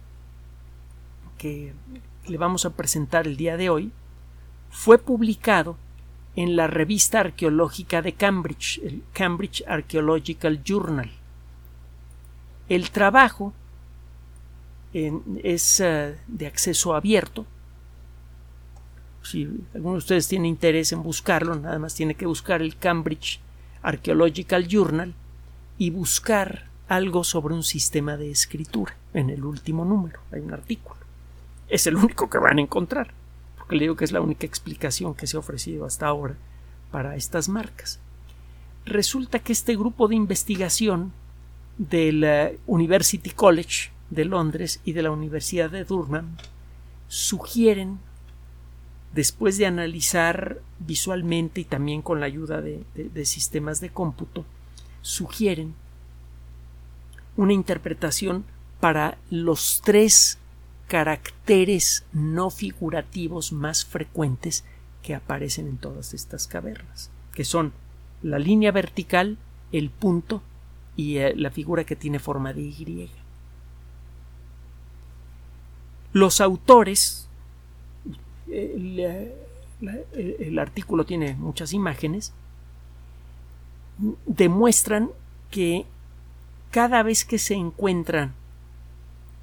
que 1.39 1.73
le 2.27 2.39
vamos 2.39 2.65
a 2.65 2.71
presentar 2.71 3.27
el 3.27 3.37
día 3.37 3.57
de 3.57 3.71
hoy 3.71 3.93
fue 4.71 4.99
publicado 4.99 5.77
en 6.37 6.57
la 6.57 6.67
revista 6.67 7.21
arqueológica 7.21 8.03
de 8.03 8.13
Cambridge, 8.13 8.79
el 8.79 9.03
Cambridge 9.13 9.63
Archaeological 9.67 10.63
Journal. 10.65 11.11
El 12.69 12.91
trabajo 12.91 13.53
es 14.93 15.81
eh, 15.81 16.17
de 16.27 16.47
acceso 16.47 16.95
abierto. 16.95 17.47
Si 19.23 19.49
alguno 19.75 19.93
de 19.93 19.99
ustedes 19.99 20.29
tiene 20.29 20.49
interés 20.49 20.93
en 20.93 21.03
buscarlo, 21.03 21.55
nada 21.55 21.79
más 21.79 21.95
tiene 21.95 22.15
que 22.15 22.27
buscar 22.27 22.63
el 22.63 22.77
Cambridge 22.77 23.41
Archaeological 23.85 24.67
Journal 24.67 25.15
y 25.79 25.91
buscar 25.91 26.69
algo 26.89 27.25
sobre 27.25 27.55
un 27.55 27.63
sistema 27.63 28.17
de 28.17 28.31
escritura 28.31 28.97
en 29.13 29.31
el 29.31 29.45
último 29.45 29.85
número. 29.85 30.21
Hay 30.33 30.41
un 30.41 30.53
artículo. 30.53 30.97
Es 31.69 31.87
el 31.87 31.97
único 31.97 32.29
que 32.29 32.39
van 32.39 32.59
a 32.59 32.63
encontrar, 32.63 33.13
porque 33.57 33.77
le 33.77 33.83
digo 33.85 33.97
que 33.97 34.05
es 34.05 34.13
la 34.13 34.21
única 34.21 34.47
explicación 34.47 35.15
que 35.15 35.27
se 35.27 35.37
ha 35.37 35.41
ofrecido 35.41 35.87
hasta 35.87 36.07
ahora 36.07 36.35
para 36.91 37.17
estas 37.17 37.49
marcas. 37.49 38.01
Resulta 38.85 39.39
que 39.39 39.53
este 39.53 39.77
grupo 39.77 40.09
de 40.09 40.17
investigación 40.17 41.13
del 41.79 42.25
eh, 42.25 42.59
University 42.67 43.31
College 43.31 43.91
de 44.11 44.25
Londres 44.25 44.81
y 44.85 44.93
de 44.93 45.03
la 45.03 45.11
Universidad 45.11 45.71
de 45.71 45.85
Durham 45.85 46.37
sugieren, 47.09 47.99
después 49.15 49.59
de 49.59 49.67
analizar 49.67 50.61
visualmente 50.81 51.61
y 51.61 51.65
también 51.65 52.03
con 52.03 52.21
la 52.21 52.27
ayuda 52.27 52.61
de, 52.61 52.85
sistemas 53.25 53.81
de 53.81 53.91
cómputo, 53.91 54.45
sugieren 55.03 55.75
una 57.37 57.53
interpretación 57.53 58.45
para 58.81 59.17
los 59.31 59.83
tres 59.85 60.39
caracteres 60.89 62.05
no 62.13 62.51
figurativos 62.51 63.53
más 63.53 63.85
frecuentes 63.85 64.65
que 65.03 65.15
aparecen 65.15 65.69
en 65.69 65.79
todas 65.79 66.13
estas 66.13 66.47
cavernas, 66.47 67.11
que 67.35 67.45
son 67.45 67.73
la 68.23 68.39
línea 68.39 68.73
vertical, 68.73 69.39
el 69.73 69.91
punto 69.91 70.43
y 70.97 71.19
eh, 71.19 71.35
la 71.37 71.51
figura 71.51 71.85
que 71.85 71.97
tiene 71.97 72.19
forma 72.19 72.53
de 72.53 72.63
Y. 72.63 73.11
Los 76.13 76.41
autores, 76.41 77.24
el, 78.51 79.39
artículo 80.59 81.05
tiene 81.05 81.35
muchas 81.35 81.73
imágenes, 81.73 82.33
demuestran 84.27 85.11
que 85.51 85.87
cada 86.71 87.03
vez 87.03 87.25
que 87.25 87.39
se 87.39 87.55
encuentran 87.55 88.35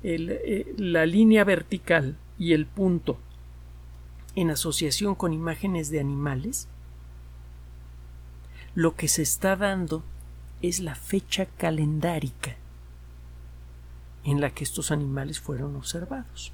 eh, 0.03 0.74
la 0.77 1.05
línea 1.05 1.43
vertical 1.43 2.17
y 2.38 2.53
el 2.53 2.65
punto 2.65 3.17
en 4.36 4.50
asociación 4.50 5.15
con 5.15 5.34
imágenes 5.34 5.89
de 5.89 6.00
animales, 6.00 6.67
lo 8.75 8.96
que 8.96 9.08
se 9.08 9.22
está 9.22 9.55
dando 9.55 10.03
es 10.62 10.79
la 10.79 10.96
fecha 10.96 11.46
calendárica 11.46 12.55
en 14.24 14.39
la 14.39 14.51
que 14.51 14.63
estos 14.63 14.91
animales 14.91 15.39
fueron 15.39 15.75
observados. 15.75 16.53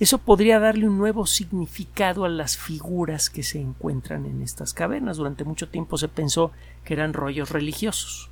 Eso 0.00 0.18
podría 0.18 0.58
darle 0.58 0.88
un 0.88 0.98
nuevo 0.98 1.26
significado 1.26 2.24
a 2.24 2.28
las 2.28 2.56
figuras 2.56 3.30
que 3.30 3.42
se 3.42 3.60
encuentran 3.60 4.26
en 4.26 4.42
estas 4.42 4.74
cavernas. 4.74 5.18
Durante 5.18 5.44
mucho 5.44 5.68
tiempo 5.68 5.98
se 5.98 6.08
pensó 6.08 6.50
que 6.84 6.94
eran 6.94 7.12
rollos 7.12 7.50
religiosos. 7.50 8.30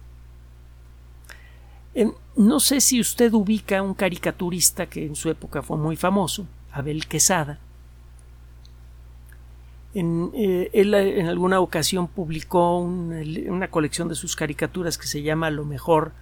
No 2.37 2.61
sé 2.61 2.81
si 2.81 3.01
usted 3.01 3.33
ubica 3.33 3.79
a 3.79 3.83
un 3.83 3.95
caricaturista 3.95 4.87
que 4.87 5.05
en 5.05 5.15
su 5.15 5.31
época 5.31 5.63
fue 5.63 5.77
muy 5.77 5.97
famoso, 5.97 6.47
Abel 6.73 7.07
Quesada, 7.07 7.59
en, 9.95 10.31
eh, 10.35 10.71
él 10.75 10.95
en 10.95 11.27
alguna 11.27 11.61
ocasión 11.61 12.09
publicó 12.09 12.79
una 12.79 13.69
colección 13.69 14.09
de 14.09 14.15
sus 14.15 14.37
caricaturas 14.37 14.99
que 14.99 15.07
se 15.07 15.23
llama 15.23 15.51
Lo 15.51 15.65
mejor 15.65 16.13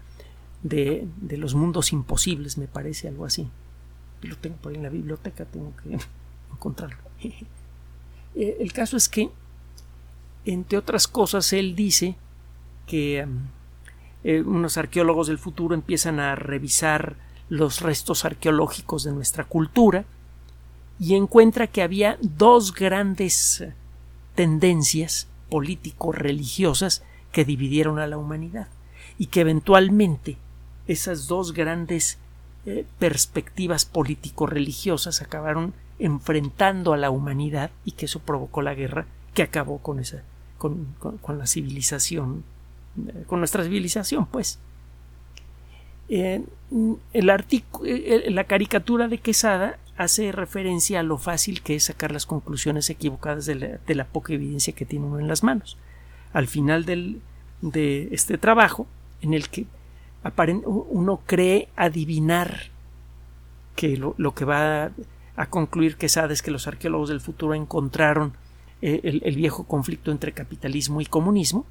de, 0.62 1.06
los 1.28 1.54
mundos 1.54 1.92
imposibles, 1.92 2.58
me 2.58 2.68
parece, 2.68 3.08
algo 3.08 3.24
así. 3.24 3.48
Lo 4.26 4.36
tengo 4.36 4.56
por 4.56 4.72
ahí 4.72 4.76
en 4.76 4.82
la 4.82 4.88
biblioteca, 4.88 5.44
tengo 5.44 5.72
que 5.82 5.98
encontrarlo. 6.52 6.98
Eh, 8.38 8.58
el 8.60 8.70
caso 8.74 8.98
es 8.98 9.08
que, 9.08 9.30
entre 10.44 10.76
otras 10.76 11.08
cosas, 11.08 11.54
él 11.54 11.74
dice 11.74 12.16
que 12.86 13.24
um, 13.24 13.46
eh, 14.24 14.42
unos 14.42 14.76
arqueólogos 14.76 15.28
del 15.28 15.38
futuro 15.38 15.74
empiezan 15.74 16.20
a 16.20 16.34
revisar 16.34 17.16
los 17.48 17.80
restos 17.80 18.26
arqueológicos 18.26 19.04
de 19.04 19.12
nuestra 19.12 19.44
cultura 19.44 20.04
y 20.98 21.14
encuentra 21.14 21.66
que 21.66 21.82
había 21.82 22.18
dos 22.20 22.74
grandes 22.74 23.64
tendencias 24.34 25.28
político-religiosas 25.48 27.02
que 27.32 27.44
dividieron 27.44 27.98
a 27.98 28.06
la 28.06 28.18
humanidad 28.18 28.68
y 29.18 29.26
que 29.26 29.40
eventualmente 29.40 30.38
esas 30.86 31.26
dos 31.26 31.52
grandes 31.52 32.18
eh, 32.66 32.84
perspectivas 32.98 33.84
político-religiosas 33.84 35.22
acabaron 35.22 35.72
enfrentando 35.98 36.92
a 36.92 36.96
la 36.96 37.10
humanidad 37.10 37.70
y 37.84 37.92
que 37.92 38.06
eso 38.06 38.20
provocó 38.20 38.60
la 38.62 38.74
guerra 38.74 39.06
que 39.34 39.42
acabó 39.42 39.78
con 39.78 40.00
esa 40.00 40.22
con, 40.58 40.94
la 41.28 41.46
civilización 41.46 42.44
eh, 43.08 43.24
con 43.26 43.38
nuestra 43.38 43.62
civilización 43.62 44.26
pues 44.26 44.58
el 46.08 46.46
la 48.28 48.44
caricatura 48.44 49.08
de 49.08 49.18
Quesada 49.18 49.78
hace 49.96 50.30
referencia 50.32 51.00
a 51.00 51.02
lo 51.02 51.18
fácil 51.18 51.62
que 51.62 51.76
es 51.76 51.84
sacar 51.84 52.12
las 52.12 52.26
conclusiones 52.26 52.90
equivocadas 52.90 53.46
de 53.46 53.94
la, 53.94 54.04
poca 54.04 54.34
evidencia 54.34 54.74
que 54.74 54.84
tiene 54.84 55.06
uno 55.06 55.18
en 55.18 55.28
las 55.28 55.42
manos. 55.42 55.76
Al 56.32 56.46
final 56.46 56.84
del, 56.84 57.20
de 57.62 58.08
este 58.12 58.36
trabajo, 58.38 58.86
en 59.22 59.34
el 59.34 59.48
que 59.48 59.66
uno 60.64 61.20
cree 61.26 61.68
adivinar 61.76 62.70
que 63.74 63.96
lo, 63.96 64.34
que 64.34 64.44
va 64.44 64.90
a 65.36 65.46
concluir 65.46 65.96
Quesada 65.96 66.32
es 66.32 66.42
que 66.42 66.50
los 66.50 66.66
arqueólogos 66.66 67.10
del 67.10 67.20
futuro 67.20 67.54
encontraron 67.54 68.32
eh, 68.82 69.00
el, 69.02 69.36
viejo 69.36 69.64
conflicto 69.64 70.10
entre 70.10 70.32
capitalismo 70.32 71.00
y 71.00 71.06
comunismo, 71.06 71.66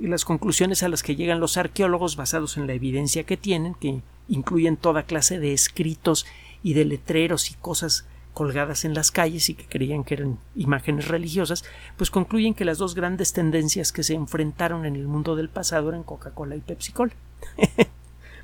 las 0.00 0.24
conclusiones 0.24 0.82
a 0.82 0.88
las 0.88 1.02
que 1.02 1.16
llegan 1.16 1.40
los 1.40 1.58
arqueólogos 1.58 2.16
basados 2.16 2.56
en 2.56 2.66
la 2.66 2.72
evidencia 2.72 3.24
que 3.24 3.36
tienen, 3.36 3.74
que 3.74 4.00
incluyen 4.28 4.76
toda 4.76 5.02
clase 5.02 5.38
de 5.38 5.52
escritos 5.52 6.24
y 6.62 6.72
de 6.72 6.84
letreros 6.84 7.50
y 7.50 7.54
cosas 7.54 8.06
colgadas 8.38 8.84
en 8.84 8.94
las 8.94 9.10
calles 9.10 9.48
y 9.48 9.54
que 9.54 9.66
creían 9.66 10.04
que 10.04 10.14
eran 10.14 10.38
imágenes 10.54 11.08
religiosas, 11.08 11.64
pues 11.96 12.08
concluyen 12.08 12.54
que 12.54 12.64
las 12.64 12.78
dos 12.78 12.94
grandes 12.94 13.32
tendencias 13.32 13.90
que 13.90 14.04
se 14.04 14.14
enfrentaron 14.14 14.86
en 14.86 14.94
el 14.94 15.08
mundo 15.08 15.34
del 15.34 15.48
pasado 15.48 15.88
eran 15.88 16.04
Coca-Cola 16.04 16.54
y 16.54 16.60
Pepsi-Cola. 16.60 17.12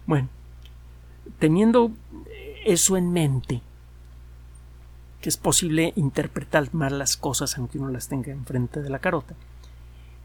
bueno, 0.07 0.29
teniendo 1.39 1.93
eso 2.67 2.97
en 2.97 3.13
mente, 3.13 3.63
que 5.21 5.29
es 5.29 5.37
posible 5.37 5.93
interpretar 5.95 6.75
mal 6.75 6.99
las 6.99 7.17
cosas 7.17 7.57
aunque 7.57 7.79
uno 7.79 7.91
las 7.91 8.09
tenga 8.09 8.33
enfrente 8.33 8.83
de 8.83 8.91
la 8.91 8.99
carota, 8.99 9.37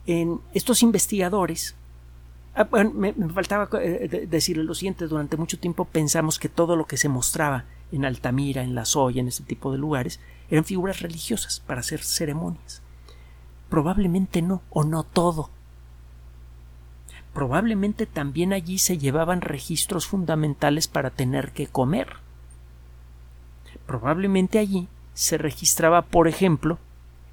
en 0.08 0.42
estos 0.56 0.82
investigadores 0.82 1.76
Ah, 2.56 2.68
me, 2.94 3.14
faltaba 3.30 3.70
eh, 3.82 4.28
decirle 4.28 4.64
lo 4.64 4.74
siguiente. 4.74 5.08
Durante 5.08 5.38
mucho 5.38 5.60
tiempo 5.60 5.86
pensamos 5.86 6.40
que 6.40 6.50
todo 6.50 6.76
lo 6.76 6.86
que 6.86 6.98
se 6.98 7.08
mostraba 7.08 7.66
en 7.92 8.06
Altamira, 8.06 8.64
en 8.64 8.76
La 8.76 8.86
Soya, 8.86 9.22
en 9.22 9.28
ese 9.28 9.44
tipo 9.44 9.72
de 9.72 9.78
lugares, 9.78 10.20
eran 10.50 10.66
figuras 10.66 11.02
religiosas 11.02 11.60
para 11.60 11.82
hacer 11.82 12.02
ceremonias. 12.02 12.82
Probablemente 13.70 14.42
no, 14.42 14.62
o 14.70 14.84
no 14.84 15.04
todo. 15.04 15.50
Probablemente 17.34 18.06
también 18.06 18.54
allí 18.54 18.80
se 18.80 18.98
llevaban 18.98 19.42
registros 19.42 20.08
fundamentales 20.08 20.88
para 20.88 21.12
tener 21.12 21.52
que 21.52 21.68
comer. 21.68 22.18
Probablemente 23.86 24.60
allí 24.60 24.88
se 25.14 25.38
registraba, 25.38 26.02
por 26.04 26.28
ejemplo, 26.28 26.80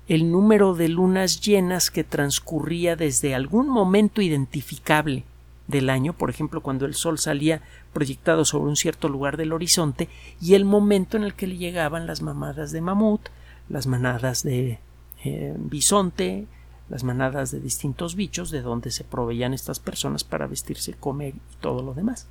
el 0.09 0.31
número 0.31 0.75
de 0.75 0.89
lunas 0.89 1.41
llenas 1.41 1.91
que 1.91 2.05
transcurría 2.05 2.97
desde 2.97 3.35
algún 3.35 3.69
momento 3.69 4.21
identificable 4.21 5.25
del 5.67 5.91
año, 5.91 6.13
por 6.13 6.31
ejemplo, 6.31 6.63
cuando 6.63 6.87
el 6.87 6.95
sol 6.95 7.19
salía 7.19 7.63
proyectado 7.93 8.45
sobre 8.45 8.69
un 8.69 8.77
cierto 8.77 9.09
lugar 9.09 9.37
del 9.37 9.53
horizonte, 9.53 10.09
y 10.41 10.55
el 10.55 10.65
momento 10.65 11.17
en 11.17 11.25
el 11.25 11.35
que 11.35 11.47
le 11.47 11.57
llegaban 11.57 12.07
las 12.07 12.23
mamadas 12.23 12.73
de 12.73 12.81
mamut, 12.81 13.29
las 13.69 13.87
manadas 13.87 14.43
de 14.43 14.79
eh, 15.25 15.55
bisonte, 15.59 16.47
las 16.89 17.03
manadas 17.03 17.51
de 17.51 17.61
distintos 17.61 18.15
bichos 18.15 18.51
de 18.51 18.63
donde 18.63 18.91
se 18.91 19.03
proveían 19.03 19.55
estas 19.55 19.81
personas 19.81 20.23
para 20.23 20.47
vestirse, 20.47 20.95
comer 20.95 21.35
y 21.35 21.57
todo 21.61 21.83
lo 21.83 21.95
demás. 21.95 22.29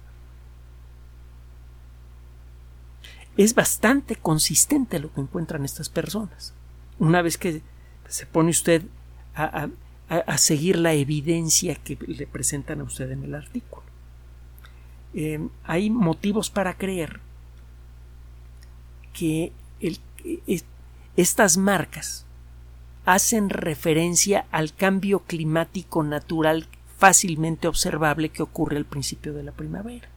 Es 3.35 3.53
bastante 3.53 4.15
consistente 4.15 4.99
lo 4.99 5.13
que 5.13 5.19
encuentran 5.19 5.65
estas 5.65 5.89
personas 5.89 6.53
una 6.99 7.21
vez 7.21 7.37
que 7.37 7.61
se 8.07 8.25
pone 8.25 8.49
usted 8.49 8.83
a, 9.35 9.69
seguir 10.37 10.77
la 10.77 10.93
evidencia 10.93 11.75
que 11.75 11.97
le 12.07 12.27
presentan 12.27 12.81
a 12.81 12.83
usted 12.83 13.11
en 13.11 13.23
el 13.23 13.35
artículo. 13.35 13.83
Eh, 15.13 15.47
hay 15.63 15.89
motivos 15.89 16.49
para 16.49 16.77
creer 16.77 17.19
que 19.13 19.53
estas 21.15 21.57
marcas 21.57 22.25
hacen 23.05 23.49
referencia 23.49 24.45
al 24.51 24.73
cambio 24.73 25.19
climático 25.19 26.03
natural 26.03 26.67
fácilmente 26.97 27.67
observable 27.67 28.29
que 28.29 28.43
ocurre 28.43 28.77
al 28.77 28.85
principio 28.85 29.33
de 29.33 29.43
la 29.43 29.51
primavera. 29.51 30.09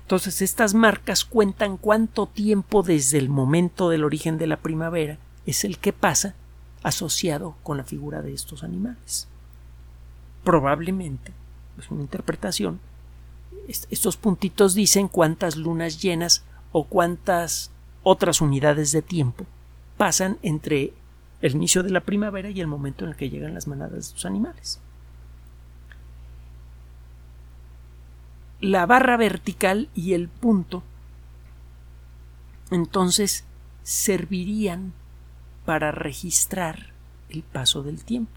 Entonces 0.00 0.42
estas 0.42 0.74
marcas 0.74 1.24
cuentan 1.24 1.76
cuánto 1.76 2.26
tiempo 2.26 2.82
desde 2.82 3.18
el 3.18 3.28
momento 3.28 3.88
del 3.88 4.04
origen 4.04 4.38
de 4.38 4.46
la 4.46 4.56
primavera 4.56 5.18
es 5.46 5.64
el 5.64 5.78
que 5.78 5.92
pasa 5.92 6.34
asociado 6.82 7.56
con 7.62 7.76
la 7.76 7.84
figura 7.84 8.22
de 8.22 8.32
estos 8.32 8.64
animales. 8.64 9.28
Probablemente, 10.44 11.32
es 11.78 11.90
una 11.90 12.02
interpretación, 12.02 12.80
estos 13.68 14.16
puntitos 14.16 14.74
dicen 14.74 15.08
cuántas 15.08 15.56
lunas 15.56 16.02
llenas 16.02 16.44
o 16.72 16.84
cuántas 16.84 17.70
otras 18.02 18.40
unidades 18.40 18.92
de 18.92 19.02
tiempo 19.02 19.46
pasan 19.96 20.38
entre 20.42 20.92
el 21.40 21.52
inicio 21.52 21.82
de 21.82 21.90
la 21.90 22.00
primavera 22.00 22.50
y 22.50 22.60
el 22.60 22.66
momento 22.66 23.04
en 23.04 23.10
el 23.10 23.16
que 23.16 23.30
llegan 23.30 23.54
las 23.54 23.66
manadas 23.66 23.92
de 23.92 23.98
estos 24.00 24.24
animales. 24.24 24.80
La 28.60 28.86
barra 28.86 29.16
vertical 29.16 29.88
y 29.94 30.14
el 30.14 30.28
punto 30.28 30.82
entonces 32.70 33.44
servirían 33.82 34.92
para 35.64 35.92
registrar 35.92 36.92
el 37.28 37.42
paso 37.42 37.82
del 37.82 38.04
tiempo. 38.04 38.32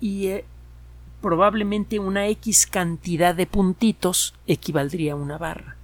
Y 0.00 0.28
eh, 0.28 0.44
probablemente 1.20 1.98
una 1.98 2.28
X 2.28 2.66
cantidad 2.66 3.34
de 3.34 3.46
puntitos 3.46 4.34
equivaldría 4.46 5.12
a 5.12 5.16
una 5.16 5.38
barra, 5.38 5.76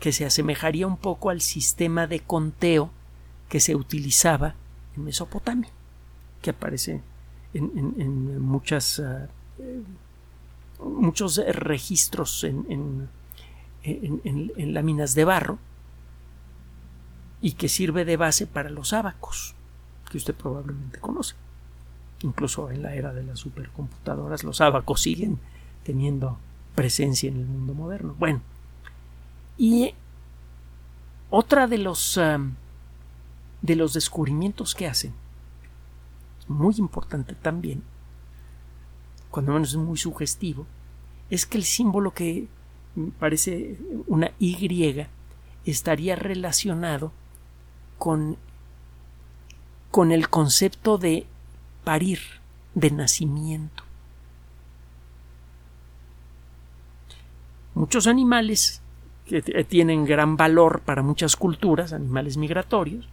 que 0.00 0.12
se 0.12 0.24
asemejaría 0.24 0.86
un 0.86 0.96
poco 0.96 1.30
al 1.30 1.40
sistema 1.40 2.06
de 2.06 2.20
conteo 2.20 2.90
que 3.48 3.60
se 3.60 3.74
utilizaba 3.74 4.54
en 4.96 5.04
Mesopotamia, 5.04 5.70
que 6.42 6.50
aparece 6.50 7.02
en, 7.54 8.40
muchas 8.40 9.00
ah, 9.00 9.28
muchos 10.80 11.38
registros 11.48 12.44
en, 12.44 13.08
en 13.82 14.74
láminas 14.74 15.14
de 15.14 15.24
barro 15.24 15.58
y 17.40 17.52
que 17.52 17.68
sirve 17.68 18.04
de 18.04 18.16
base 18.16 18.46
para 18.46 18.70
los 18.70 18.92
abacos, 18.92 19.54
que 20.10 20.18
usted 20.18 20.34
probablemente 20.34 20.98
conoce. 20.98 21.34
Incluso 22.22 22.70
en 22.70 22.82
la 22.82 22.94
era 22.94 23.12
de 23.12 23.22
las 23.22 23.38
supercomputadoras 23.38 24.42
los 24.42 24.60
abacos 24.60 25.02
siguen 25.02 25.38
teniendo 25.84 26.38
presencia 26.74 27.28
en 27.28 27.36
el 27.36 27.46
mundo 27.46 27.74
moderno. 27.74 28.14
Bueno, 28.18 28.40
y 29.56 29.94
otra 31.30 31.66
de 31.66 31.78
los 31.78 32.18
de 33.60 33.76
los 33.76 33.92
descubrimientos 33.92 34.74
que 34.74 34.86
hacen, 34.86 35.12
muy 36.46 36.74
importante 36.78 37.34
también, 37.34 37.82
cuando 39.30 39.52
menos 39.52 39.70
es 39.70 39.76
muy 39.76 39.98
sugestivo, 39.98 40.66
es 41.30 41.44
que 41.44 41.58
el 41.58 41.64
símbolo 41.64 42.12
que 42.14 42.48
parece 43.18 43.78
una 44.06 44.32
Y 44.38 45.06
estaría 45.64 46.16
relacionado 46.16 47.12
con, 47.98 48.36
con 49.90 50.12
el 50.12 50.28
concepto 50.28 50.98
de 50.98 51.26
parir, 51.84 52.20
de 52.74 52.90
nacimiento. 52.90 53.82
Muchos 57.74 58.06
animales 58.06 58.80
que 59.26 59.42
tienen 59.64 60.04
gran 60.04 60.36
valor 60.36 60.80
para 60.80 61.02
muchas 61.02 61.36
culturas, 61.36 61.92
animales 61.92 62.36
migratorios, 62.36 63.08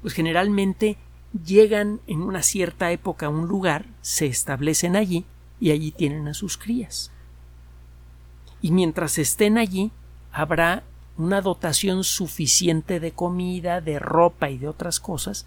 pues 0.00 0.14
generalmente 0.14 0.96
llegan 1.44 2.00
en 2.06 2.22
una 2.22 2.42
cierta 2.42 2.90
época 2.90 3.26
a 3.26 3.30
un 3.30 3.46
lugar, 3.46 3.86
se 4.00 4.26
establecen 4.26 4.96
allí 4.96 5.24
y 5.60 5.70
allí 5.70 5.92
tienen 5.92 6.26
a 6.28 6.34
sus 6.34 6.56
crías. 6.56 7.12
Y 8.62 8.72
mientras 8.72 9.18
estén 9.18 9.58
allí, 9.58 9.92
habrá 10.32 10.82
una 11.16 11.40
dotación 11.40 12.04
suficiente 12.04 13.00
de 13.00 13.12
comida, 13.12 13.80
de 13.80 13.98
ropa 13.98 14.50
y 14.50 14.58
de 14.58 14.68
otras 14.68 15.00
cosas 15.00 15.46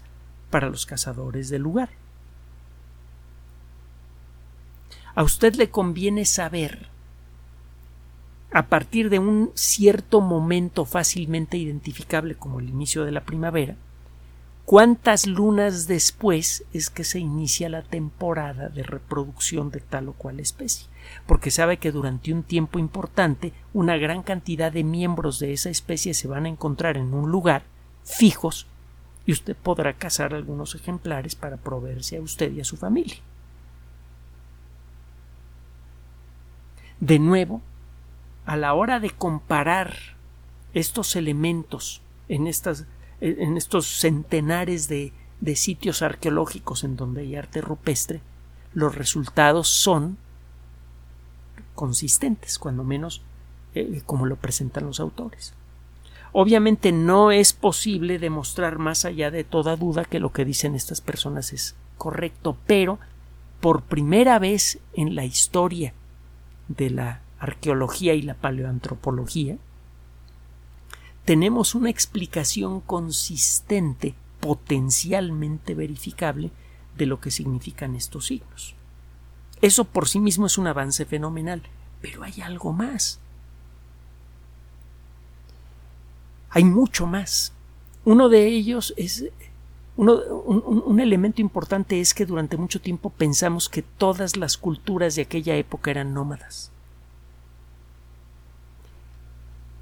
para 0.50 0.68
los 0.68 0.86
cazadores 0.86 1.48
del 1.48 1.62
lugar. 1.62 1.90
A 5.14 5.22
usted 5.22 5.54
le 5.54 5.70
conviene 5.70 6.24
saber, 6.24 6.88
a 8.52 8.66
partir 8.66 9.10
de 9.10 9.18
un 9.18 9.50
cierto 9.54 10.20
momento 10.20 10.84
fácilmente 10.84 11.56
identificable 11.56 12.34
como 12.34 12.60
el 12.60 12.68
inicio 12.68 13.04
de 13.04 13.12
la 13.12 13.24
primavera, 13.24 13.76
cuántas 14.64 15.26
lunas 15.26 15.86
después 15.86 16.64
es 16.72 16.90
que 16.90 17.04
se 17.04 17.18
inicia 17.18 17.68
la 17.68 17.82
temporada 17.82 18.68
de 18.68 18.82
reproducción 18.82 19.70
de 19.70 19.80
tal 19.80 20.08
o 20.08 20.12
cual 20.12 20.40
especie, 20.40 20.88
porque 21.26 21.50
sabe 21.50 21.78
que 21.78 21.92
durante 21.92 22.32
un 22.32 22.42
tiempo 22.42 22.78
importante 22.78 23.52
una 23.72 23.96
gran 23.96 24.22
cantidad 24.22 24.72
de 24.72 24.84
miembros 24.84 25.38
de 25.38 25.52
esa 25.52 25.70
especie 25.70 26.14
se 26.14 26.28
van 26.28 26.46
a 26.46 26.48
encontrar 26.48 26.96
en 26.96 27.14
un 27.14 27.30
lugar 27.30 27.62
fijos 28.04 28.66
y 29.26 29.32
usted 29.32 29.56
podrá 29.56 29.94
cazar 29.94 30.34
algunos 30.34 30.74
ejemplares 30.74 31.34
para 31.34 31.56
proveerse 31.56 32.16
a 32.16 32.20
usted 32.20 32.52
y 32.52 32.60
a 32.60 32.64
su 32.64 32.76
familia. 32.76 33.16
De 37.00 37.18
nuevo, 37.18 37.62
a 38.46 38.56
la 38.56 38.74
hora 38.74 39.00
de 39.00 39.10
comparar 39.10 39.94
estos 40.74 41.16
elementos 41.16 42.02
en 42.28 42.46
estas 42.46 42.86
en 43.20 43.56
estos 43.56 43.86
centenares 43.86 44.88
de, 44.88 45.12
sitios 45.54 46.02
arqueológicos 46.02 46.84
en 46.84 46.96
donde 46.96 47.22
hay 47.22 47.36
arte 47.36 47.60
rupestre, 47.60 48.22
los 48.72 48.94
resultados 48.94 49.68
son 49.68 50.16
consistentes, 51.74 52.58
cuando 52.58 52.84
menos 52.84 53.22
eh, 53.74 54.02
como 54.06 54.26
lo 54.26 54.36
presentan 54.36 54.86
los 54.86 55.00
autores. 55.00 55.52
Obviamente 56.32 56.92
no 56.92 57.30
es 57.30 57.52
posible 57.52 58.18
demostrar 58.18 58.78
más 58.78 59.04
allá 59.04 59.30
de 59.30 59.44
toda 59.44 59.76
duda 59.76 60.04
que 60.04 60.18
lo 60.18 60.32
que 60.32 60.44
dicen 60.44 60.74
estas 60.74 61.00
personas 61.00 61.52
es 61.52 61.76
correcto, 61.96 62.56
pero 62.66 62.98
por 63.60 63.82
primera 63.82 64.38
vez 64.38 64.78
en 64.94 65.14
la 65.14 65.24
historia 65.24 65.94
de 66.68 66.90
la 66.90 67.20
arqueología 67.38 68.14
y 68.14 68.22
la 68.22 68.34
paleoantropología, 68.34 69.58
tenemos 71.24 71.74
una 71.74 71.88
explicación 71.90 72.80
consistente, 72.80 74.14
potencialmente 74.40 75.74
verificable, 75.74 76.50
de 76.96 77.06
lo 77.06 77.20
que 77.20 77.30
significan 77.30 77.94
estos 77.94 78.26
signos. 78.26 78.74
Eso 79.64 79.84
por 79.84 80.06
sí 80.06 80.20
mismo 80.20 80.44
es 80.44 80.58
un 80.58 80.66
avance 80.66 81.06
fenomenal, 81.06 81.62
pero 82.02 82.22
hay 82.22 82.42
algo 82.42 82.74
más. 82.74 83.18
Hay 86.50 86.64
mucho 86.64 87.06
más. 87.06 87.50
Uno 88.04 88.28
de 88.28 88.46
ellos 88.46 88.92
es 88.98 89.24
uno, 89.96 90.16
un, 90.16 91.00
elemento 91.00 91.40
importante 91.40 91.98
es 91.98 92.12
que 92.12 92.26
durante 92.26 92.58
mucho 92.58 92.78
tiempo 92.78 93.08
pensamos 93.08 93.70
que 93.70 93.80
todas 93.80 94.36
las 94.36 94.58
culturas 94.58 95.14
de 95.14 95.22
aquella 95.22 95.56
época 95.56 95.90
eran 95.90 96.12
nómadas. 96.12 96.70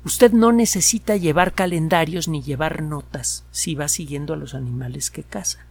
Usted 0.05 0.31
no 0.31 0.53
necesita 0.53 1.17
llevar 1.17 1.55
calendarios 1.55 2.29
ni 2.29 2.41
llevar 2.41 2.83
notas 2.83 3.43
si 3.51 3.75
va 3.75 3.89
siguiendo 3.89 4.33
a 4.33 4.37
los 4.37 4.55
animales 4.55 5.11
que 5.11 5.25
caza. 5.25 5.67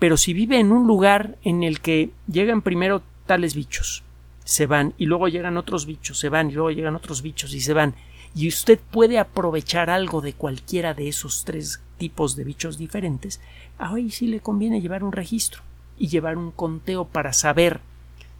Pero 0.00 0.16
si 0.16 0.32
vive 0.32 0.58
en 0.58 0.72
un 0.72 0.88
lugar 0.88 1.36
en 1.44 1.62
el 1.62 1.80
que 1.80 2.10
llegan 2.26 2.62
primero 2.62 3.02
tales 3.26 3.54
bichos, 3.54 4.02
se 4.44 4.66
van, 4.66 4.94
y 4.98 5.06
luego 5.06 5.28
llegan 5.28 5.56
otros 5.56 5.86
bichos, 5.86 6.18
se 6.18 6.28
van, 6.28 6.50
y 6.50 6.54
luego 6.54 6.72
llegan 6.72 6.96
otros 6.96 7.22
bichos 7.22 7.54
y 7.54 7.60
se 7.60 7.72
van, 7.72 7.94
y 8.34 8.48
usted 8.48 8.80
puede 8.90 9.20
aprovechar 9.20 9.90
algo 9.90 10.20
de 10.20 10.32
cualquiera 10.32 10.94
de 10.94 11.06
esos 11.06 11.44
tres 11.44 11.80
tipos 11.98 12.34
de 12.34 12.42
bichos 12.42 12.78
diferentes, 12.78 13.40
ahí 13.78 14.10
sí 14.10 14.26
le 14.26 14.40
conviene 14.40 14.80
llevar 14.80 15.04
un 15.04 15.12
registro 15.12 15.62
y 15.96 16.08
llevar 16.08 16.36
un 16.36 16.50
conteo 16.50 17.04
para 17.04 17.32
saber 17.32 17.80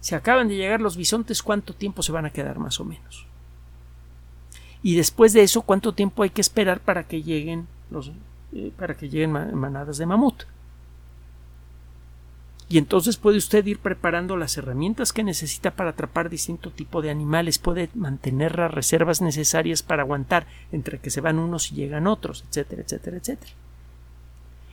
si 0.01 0.15
acaban 0.15 0.47
de 0.47 0.57
llegar 0.57 0.81
los 0.81 0.97
bisontes, 0.97 1.43
¿cuánto 1.43 1.73
tiempo 1.73 2.01
se 2.01 2.11
van 2.11 2.25
a 2.25 2.31
quedar 2.31 2.57
más 2.57 2.79
o 2.79 2.85
menos? 2.85 3.27
Y 4.81 4.95
después 4.95 5.31
de 5.31 5.43
eso, 5.43 5.61
¿cuánto 5.61 5.93
tiempo 5.93 6.23
hay 6.23 6.31
que 6.31 6.41
esperar 6.41 6.79
para 6.79 7.07
que 7.07 7.21
lleguen 7.21 7.67
los 7.91 8.11
eh, 8.51 8.71
para 8.75 8.97
que 8.97 9.09
lleguen 9.09 9.31
manadas 9.31 9.99
de 9.99 10.07
mamut? 10.07 10.43
Y 12.71 12.77
entonces 12.77 13.17
puede 13.17 13.37
usted 13.37 13.65
ir 13.65 13.79
preparando 13.79 14.37
las 14.37 14.55
herramientas 14.55 15.11
que 15.11 15.25
necesita 15.25 15.71
para 15.71 15.89
atrapar 15.89 16.29
distinto 16.29 16.71
tipo 16.71 17.01
de 17.01 17.09
animales, 17.09 17.59
puede 17.59 17.89
mantener 17.95 18.57
las 18.57 18.73
reservas 18.73 19.19
necesarias 19.19 19.83
para 19.83 20.03
aguantar 20.03 20.47
entre 20.71 20.97
que 20.99 21.09
se 21.09 21.19
van 21.19 21.37
unos 21.37 21.69
y 21.69 21.75
llegan 21.75 22.07
otros, 22.07 22.45
etcétera, 22.47 22.83
etcétera, 22.83 23.17
etcétera. 23.17 23.51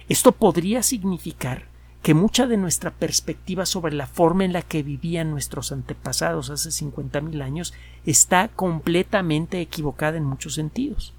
Esto 0.09 0.31
podría 0.31 0.85
significar 0.85 1.65
que 2.01 2.15
mucha 2.15 2.47
de 2.47 2.57
nuestra 2.57 2.93
perspectiva 2.93 3.67
sobre 3.67 3.93
la 3.93 4.07
forma 4.07 4.45
en 4.45 4.53
la 4.53 4.63
que 4.63 4.85
vivían 4.85 5.33
nuestros 5.33 5.73
antepasados 5.73 6.51
hace 6.51 6.69
50.000 6.69 7.43
años 7.43 7.75
está 8.07 8.47
completamente 8.47 9.61
equivocada 9.61 10.19
en 10.19 10.25
muchos 10.25 10.55
sentidos. 10.55 11.15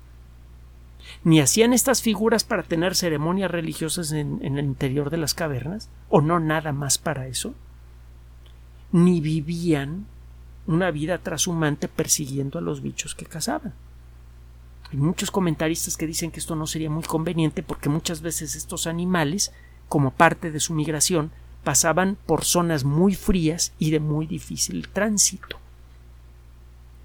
Ni 1.23 1.39
hacían 1.39 1.73
estas 1.73 2.01
figuras 2.01 2.43
para 2.43 2.63
tener 2.63 2.95
ceremonias 2.95 3.51
religiosas 3.51 4.11
en, 4.11 4.39
el 4.43 4.65
interior 4.65 5.09
de 5.09 5.17
las 5.17 5.33
cavernas, 5.33 5.89
o 6.09 6.21
no 6.21 6.39
nada 6.39 6.71
más 6.71 6.97
para 6.97 7.27
eso. 7.27 7.53
ni 8.91 9.21
vivían 9.21 10.07
una 10.65 10.91
vida 10.91 11.19
trashumante 11.19 11.87
persiguiendo 11.87 12.59
a 12.59 12.61
los 12.61 12.81
bichos 12.81 13.15
que 13.15 13.25
cazaban. 13.25 13.73
Hay 14.91 14.97
muchos 14.97 15.29
comentaristas 15.29 15.97
que 15.97 16.07
dicen 16.07 16.31
que 16.31 16.39
esto 16.39 16.55
no 16.55 16.65
sería 16.65 16.89
muy 16.89 17.03
conveniente 17.03 17.61
porque 17.61 17.89
muchas 17.89 18.21
veces 18.21 18.55
estos 18.55 18.87
animales, 18.87 19.51
como 19.87 20.11
parte 20.11 20.51
de 20.51 20.59
su 20.59 20.73
migración, 20.73 21.31
pasaban 21.63 22.17
por 22.25 22.43
zonas 22.43 22.83
muy 22.83 23.13
frías 23.15 23.73
y 23.77 23.91
de 23.91 23.99
muy 23.99 24.25
difícil 24.25 24.89
tránsito. 24.89 25.57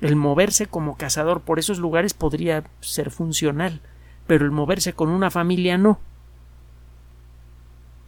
El 0.00 0.16
moverse 0.16 0.66
como 0.66 0.96
cazador 0.96 1.40
por 1.40 1.58
esos 1.58 1.78
lugares 1.78 2.14
podría 2.14 2.64
ser 2.80 3.10
funcional, 3.10 3.80
pero 4.26 4.44
el 4.44 4.50
moverse 4.50 4.92
con 4.92 5.08
una 5.08 5.30
familia 5.30 5.78
no. 5.78 5.98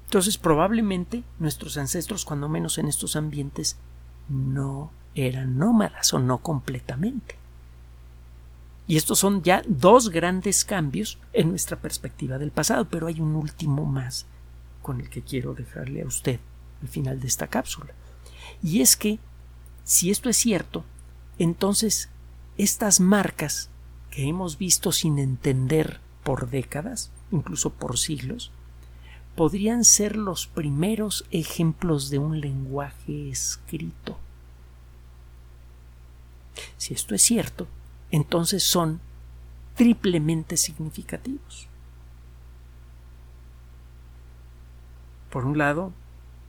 Entonces 0.06 0.38
probablemente 0.38 1.24
nuestros 1.38 1.76
ancestros, 1.76 2.24
cuando 2.24 2.48
menos 2.48 2.78
en 2.78 2.86
estos 2.86 3.16
ambientes, 3.16 3.76
no 4.28 4.90
eran 5.14 5.58
nómadas 5.58 6.12
o 6.14 6.18
no 6.18 6.38
completamente. 6.38 7.36
Y 8.86 8.96
estos 8.96 9.18
son 9.18 9.42
ya 9.42 9.62
dos 9.66 10.10
grandes 10.10 10.64
cambios 10.64 11.18
en 11.32 11.50
nuestra 11.50 11.76
perspectiva 11.78 12.38
del 12.38 12.52
pasado, 12.52 12.86
pero 12.88 13.08
hay 13.08 13.20
un 13.20 13.34
último 13.34 13.84
más 13.84 14.26
con 14.82 15.00
el 15.00 15.10
que 15.10 15.22
quiero 15.22 15.54
dejarle 15.54 16.02
a 16.02 16.06
usted 16.06 16.38
al 16.80 16.88
final 16.88 17.18
de 17.18 17.26
esta 17.26 17.48
cápsula. 17.48 17.92
Y 18.62 18.80
es 18.80 18.96
que, 18.96 19.18
si 19.82 20.10
esto 20.10 20.28
es 20.28 20.36
cierto, 20.36 20.84
entonces 21.38 22.10
estas 22.56 23.00
marcas 23.00 23.70
que 24.10 24.28
hemos 24.28 24.56
visto 24.56 24.92
sin 24.92 25.18
entender 25.18 26.00
por 26.26 26.50
décadas, 26.50 27.12
incluso 27.30 27.70
por 27.70 27.98
siglos, 27.98 28.50
podrían 29.36 29.84
ser 29.84 30.16
los 30.16 30.48
primeros 30.48 31.24
ejemplos 31.30 32.10
de 32.10 32.18
un 32.18 32.40
lenguaje 32.40 33.30
escrito. 33.30 34.18
Si 36.78 36.94
esto 36.94 37.14
es 37.14 37.22
cierto, 37.22 37.68
entonces 38.10 38.64
son 38.64 38.98
triplemente 39.76 40.56
significativos. 40.56 41.68
Por 45.30 45.44
un 45.44 45.58
lado, 45.58 45.92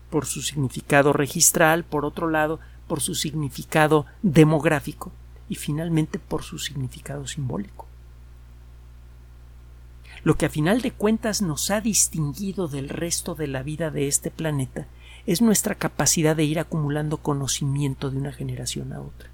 por 0.10 0.26
su 0.26 0.42
significado 0.42 1.14
registral, 1.14 1.84
por 1.84 2.04
otro 2.04 2.32
lado, 2.32 2.60
por 2.88 3.00
su 3.00 3.14
significado 3.14 4.08
demográfico 4.24 5.12
y 5.50 5.54
finalmente 5.54 6.18
por 6.18 6.42
su 6.42 6.58
significado 6.58 7.28
simbólico. 7.28 7.87
Lo 10.24 10.36
que 10.36 10.46
a 10.46 10.50
final 10.50 10.82
de 10.82 10.92
cuentas 10.92 11.42
nos 11.42 11.72
ha 11.72 11.82
distinguido 11.82 12.68
del 12.68 12.90
resto 12.90 13.36
de 13.36 13.48
la 13.48 13.64
vida 13.64 13.92
de 13.92 14.08
este 14.08 14.32
planeta 14.32 14.88
es 15.26 15.42
nuestra 15.42 15.76
capacidad 15.76 16.36
de 16.36 16.44
ir 16.44 16.60
acumulando 16.60 17.18
conocimiento 17.18 18.10
de 18.10 18.18
una 18.18 18.32
generación 18.32 18.94
a 18.94 19.02
otra. 19.02 19.30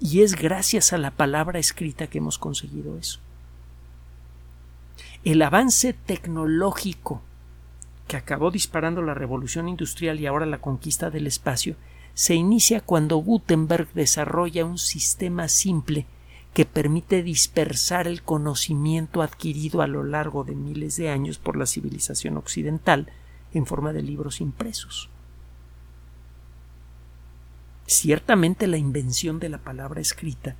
Y 0.00 0.22
es 0.22 0.34
gracias 0.34 0.92
a 0.92 0.98
la 0.98 1.10
palabra 1.12 1.58
escrita 1.58 2.06
que 2.06 2.18
hemos 2.18 2.38
conseguido 2.38 2.98
eso. 2.98 3.20
El 5.24 5.42
avance 5.42 5.92
tecnológico 5.92 7.22
que 8.12 8.18
acabó 8.18 8.50
disparando 8.50 9.00
la 9.00 9.14
revolución 9.14 9.68
industrial 9.70 10.20
y 10.20 10.26
ahora 10.26 10.44
la 10.44 10.60
conquista 10.60 11.08
del 11.08 11.26
espacio, 11.26 11.76
se 12.12 12.34
inicia 12.34 12.82
cuando 12.82 13.16
Gutenberg 13.16 13.90
desarrolla 13.94 14.66
un 14.66 14.76
sistema 14.76 15.48
simple 15.48 16.04
que 16.54 16.66
permite 16.66 17.22
dispersar 17.22 18.06
el 18.06 18.22
conocimiento 18.22 19.22
adquirido 19.22 19.80
a 19.80 19.86
lo 19.86 20.04
largo 20.04 20.44
de 20.44 20.54
miles 20.54 20.96
de 20.96 21.08
años 21.08 21.38
por 21.38 21.56
la 21.56 21.66
civilización 21.66 22.36
occidental 22.36 23.10
en 23.54 23.66
forma 23.66 23.92
de 23.92 24.02
libros 24.02 24.40
impresos. 24.40 25.08
Ciertamente 27.86 28.66
la 28.66 28.76
invención 28.76 29.38
de 29.38 29.48
la 29.48 29.58
palabra 29.58 30.00
escrita 30.00 30.56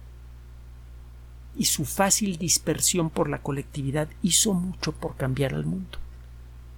y 1.57 1.66
su 1.66 1.85
fácil 1.85 2.38
dispersión 2.38 3.11
por 3.11 3.28
la 3.28 3.42
colectividad 3.42 4.09
hizo 4.22 4.55
mucho 4.55 4.92
por 4.92 5.16
cambiar 5.16 5.55
al 5.55 5.66
mundo. 5.66 5.98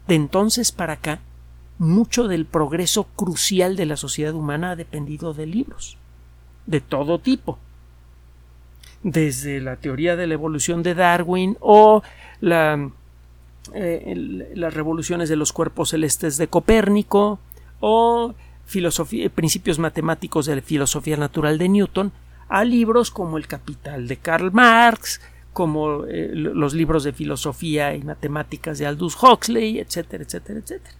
De 0.08 0.16
entonces 0.16 0.72
para 0.72 0.94
acá, 0.94 1.20
mucho 1.78 2.28
del 2.28 2.46
progreso 2.46 3.04
crucial 3.04 3.76
de 3.76 3.86
la 3.86 3.96
sociedad 3.96 4.34
humana 4.34 4.72
ha 4.72 4.76
dependido 4.76 5.34
de 5.34 5.46
libros, 5.46 5.98
de 6.66 6.80
todo 6.80 7.20
tipo, 7.20 7.58
desde 9.04 9.60
la 9.60 9.76
teoría 9.76 10.16
de 10.16 10.26
la 10.26 10.34
evolución 10.34 10.82
de 10.82 10.94
Darwin 10.94 11.56
o 11.60 12.02
eh, 12.40 12.90
las 14.54 14.74
revoluciones 14.74 15.28
de 15.28 15.36
los 15.36 15.52
cuerpos 15.52 15.90
celestes 15.90 16.38
de 16.38 16.48
Copérnico 16.48 17.38
o 17.80 18.34
principios 19.34 19.78
matemáticos 19.78 20.46
de 20.46 20.56
la 20.56 20.62
filosofía 20.62 21.18
natural 21.18 21.58
de 21.58 21.68
Newton, 21.68 22.12
a 22.48 22.64
libros 22.64 23.10
como 23.10 23.36
El 23.36 23.46
Capital 23.46 24.08
de 24.08 24.16
Karl 24.16 24.52
Marx, 24.52 25.20
como 25.52 26.06
eh, 26.06 26.30
los 26.32 26.72
libros 26.72 27.04
de 27.04 27.12
filosofía 27.12 27.94
y 27.94 28.02
matemáticas 28.02 28.78
de 28.78 28.86
Aldous 28.86 29.22
Huxley, 29.22 29.80
etcétera, 29.80 30.24
etcétera, 30.24 30.60
etcétera. 30.60 30.96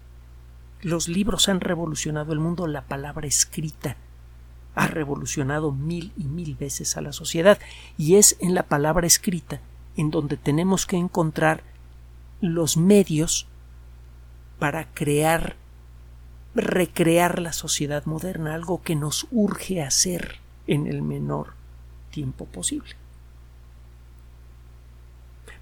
Los 0.82 1.08
libros 1.08 1.48
han 1.48 1.60
revolucionado 1.60 2.34
el 2.34 2.38
mundo, 2.38 2.66
la 2.66 2.82
palabra 2.82 3.26
escrita 3.26 3.96
ha 4.74 4.86
revolucionado 4.86 5.72
mil 5.72 6.12
y 6.16 6.24
mil 6.24 6.54
veces 6.54 6.96
a 6.96 7.00
la 7.00 7.12
sociedad 7.12 7.58
y 7.96 8.16
es 8.16 8.36
en 8.40 8.54
la 8.54 8.64
palabra 8.64 9.06
escrita 9.06 9.60
en 9.96 10.10
donde 10.10 10.36
tenemos 10.36 10.86
que 10.86 10.96
encontrar 10.96 11.62
los 12.40 12.76
medios 12.76 13.46
para 14.58 14.92
crear 14.92 15.56
recrear 16.54 17.40
la 17.40 17.52
sociedad 17.52 18.04
moderna, 18.06 18.54
algo 18.54 18.82
que 18.82 18.94
nos 18.94 19.26
urge 19.32 19.82
hacer 19.82 20.36
en 20.66 20.86
el 20.86 21.02
menor 21.02 21.54
tiempo 22.10 22.46
posible. 22.46 22.94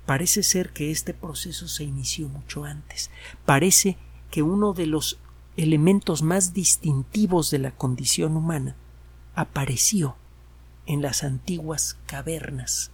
Parece 0.05 0.42
ser 0.42 0.70
que 0.70 0.90
este 0.90 1.14
proceso 1.14 1.68
se 1.68 1.85
inició 1.85 2.29
mucho 2.29 2.64
antes. 2.64 3.11
Parece 3.46 3.96
que 4.31 4.42
uno 4.42 4.75
de 4.75 4.87
los 4.87 5.18
elementos 5.57 6.22
más 6.22 6.53
distintivos 6.53 7.51
de 7.51 7.59
la 7.59 7.70
condición 7.70 8.37
humana 8.37 8.77
apareció 9.35 10.16
en 10.87 11.03
las 11.03 11.25
antiguas 11.25 11.97
cavernas 12.07 12.90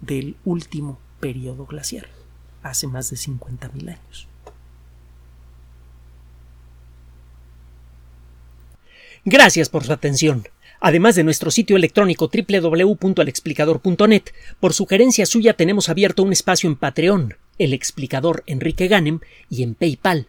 del 0.00 0.36
último 0.44 0.98
periodo 1.20 1.66
glacial, 1.66 2.06
hace 2.62 2.86
más 2.86 3.10
de 3.10 3.16
50.000 3.16 3.88
años. 3.88 4.28
Gracias 9.24 9.68
por 9.68 9.82
su 9.84 9.92
atención. 9.92 10.46
Además 10.78 11.16
de 11.16 11.24
nuestro 11.24 11.50
sitio 11.50 11.76
electrónico 11.76 12.30
www.alexplicador.net, 12.30 14.22
por 14.60 14.72
sugerencia 14.74 15.26
suya 15.26 15.54
tenemos 15.54 15.88
abierto 15.88 16.22
un 16.22 16.32
espacio 16.32 16.70
en 16.70 16.76
Patreon, 16.76 17.34
el 17.58 17.72
explicador 17.72 18.44
Enrique 18.46 18.86
Ganem, 18.86 19.18
y 19.48 19.64
en 19.64 19.74
PayPal, 19.74 20.28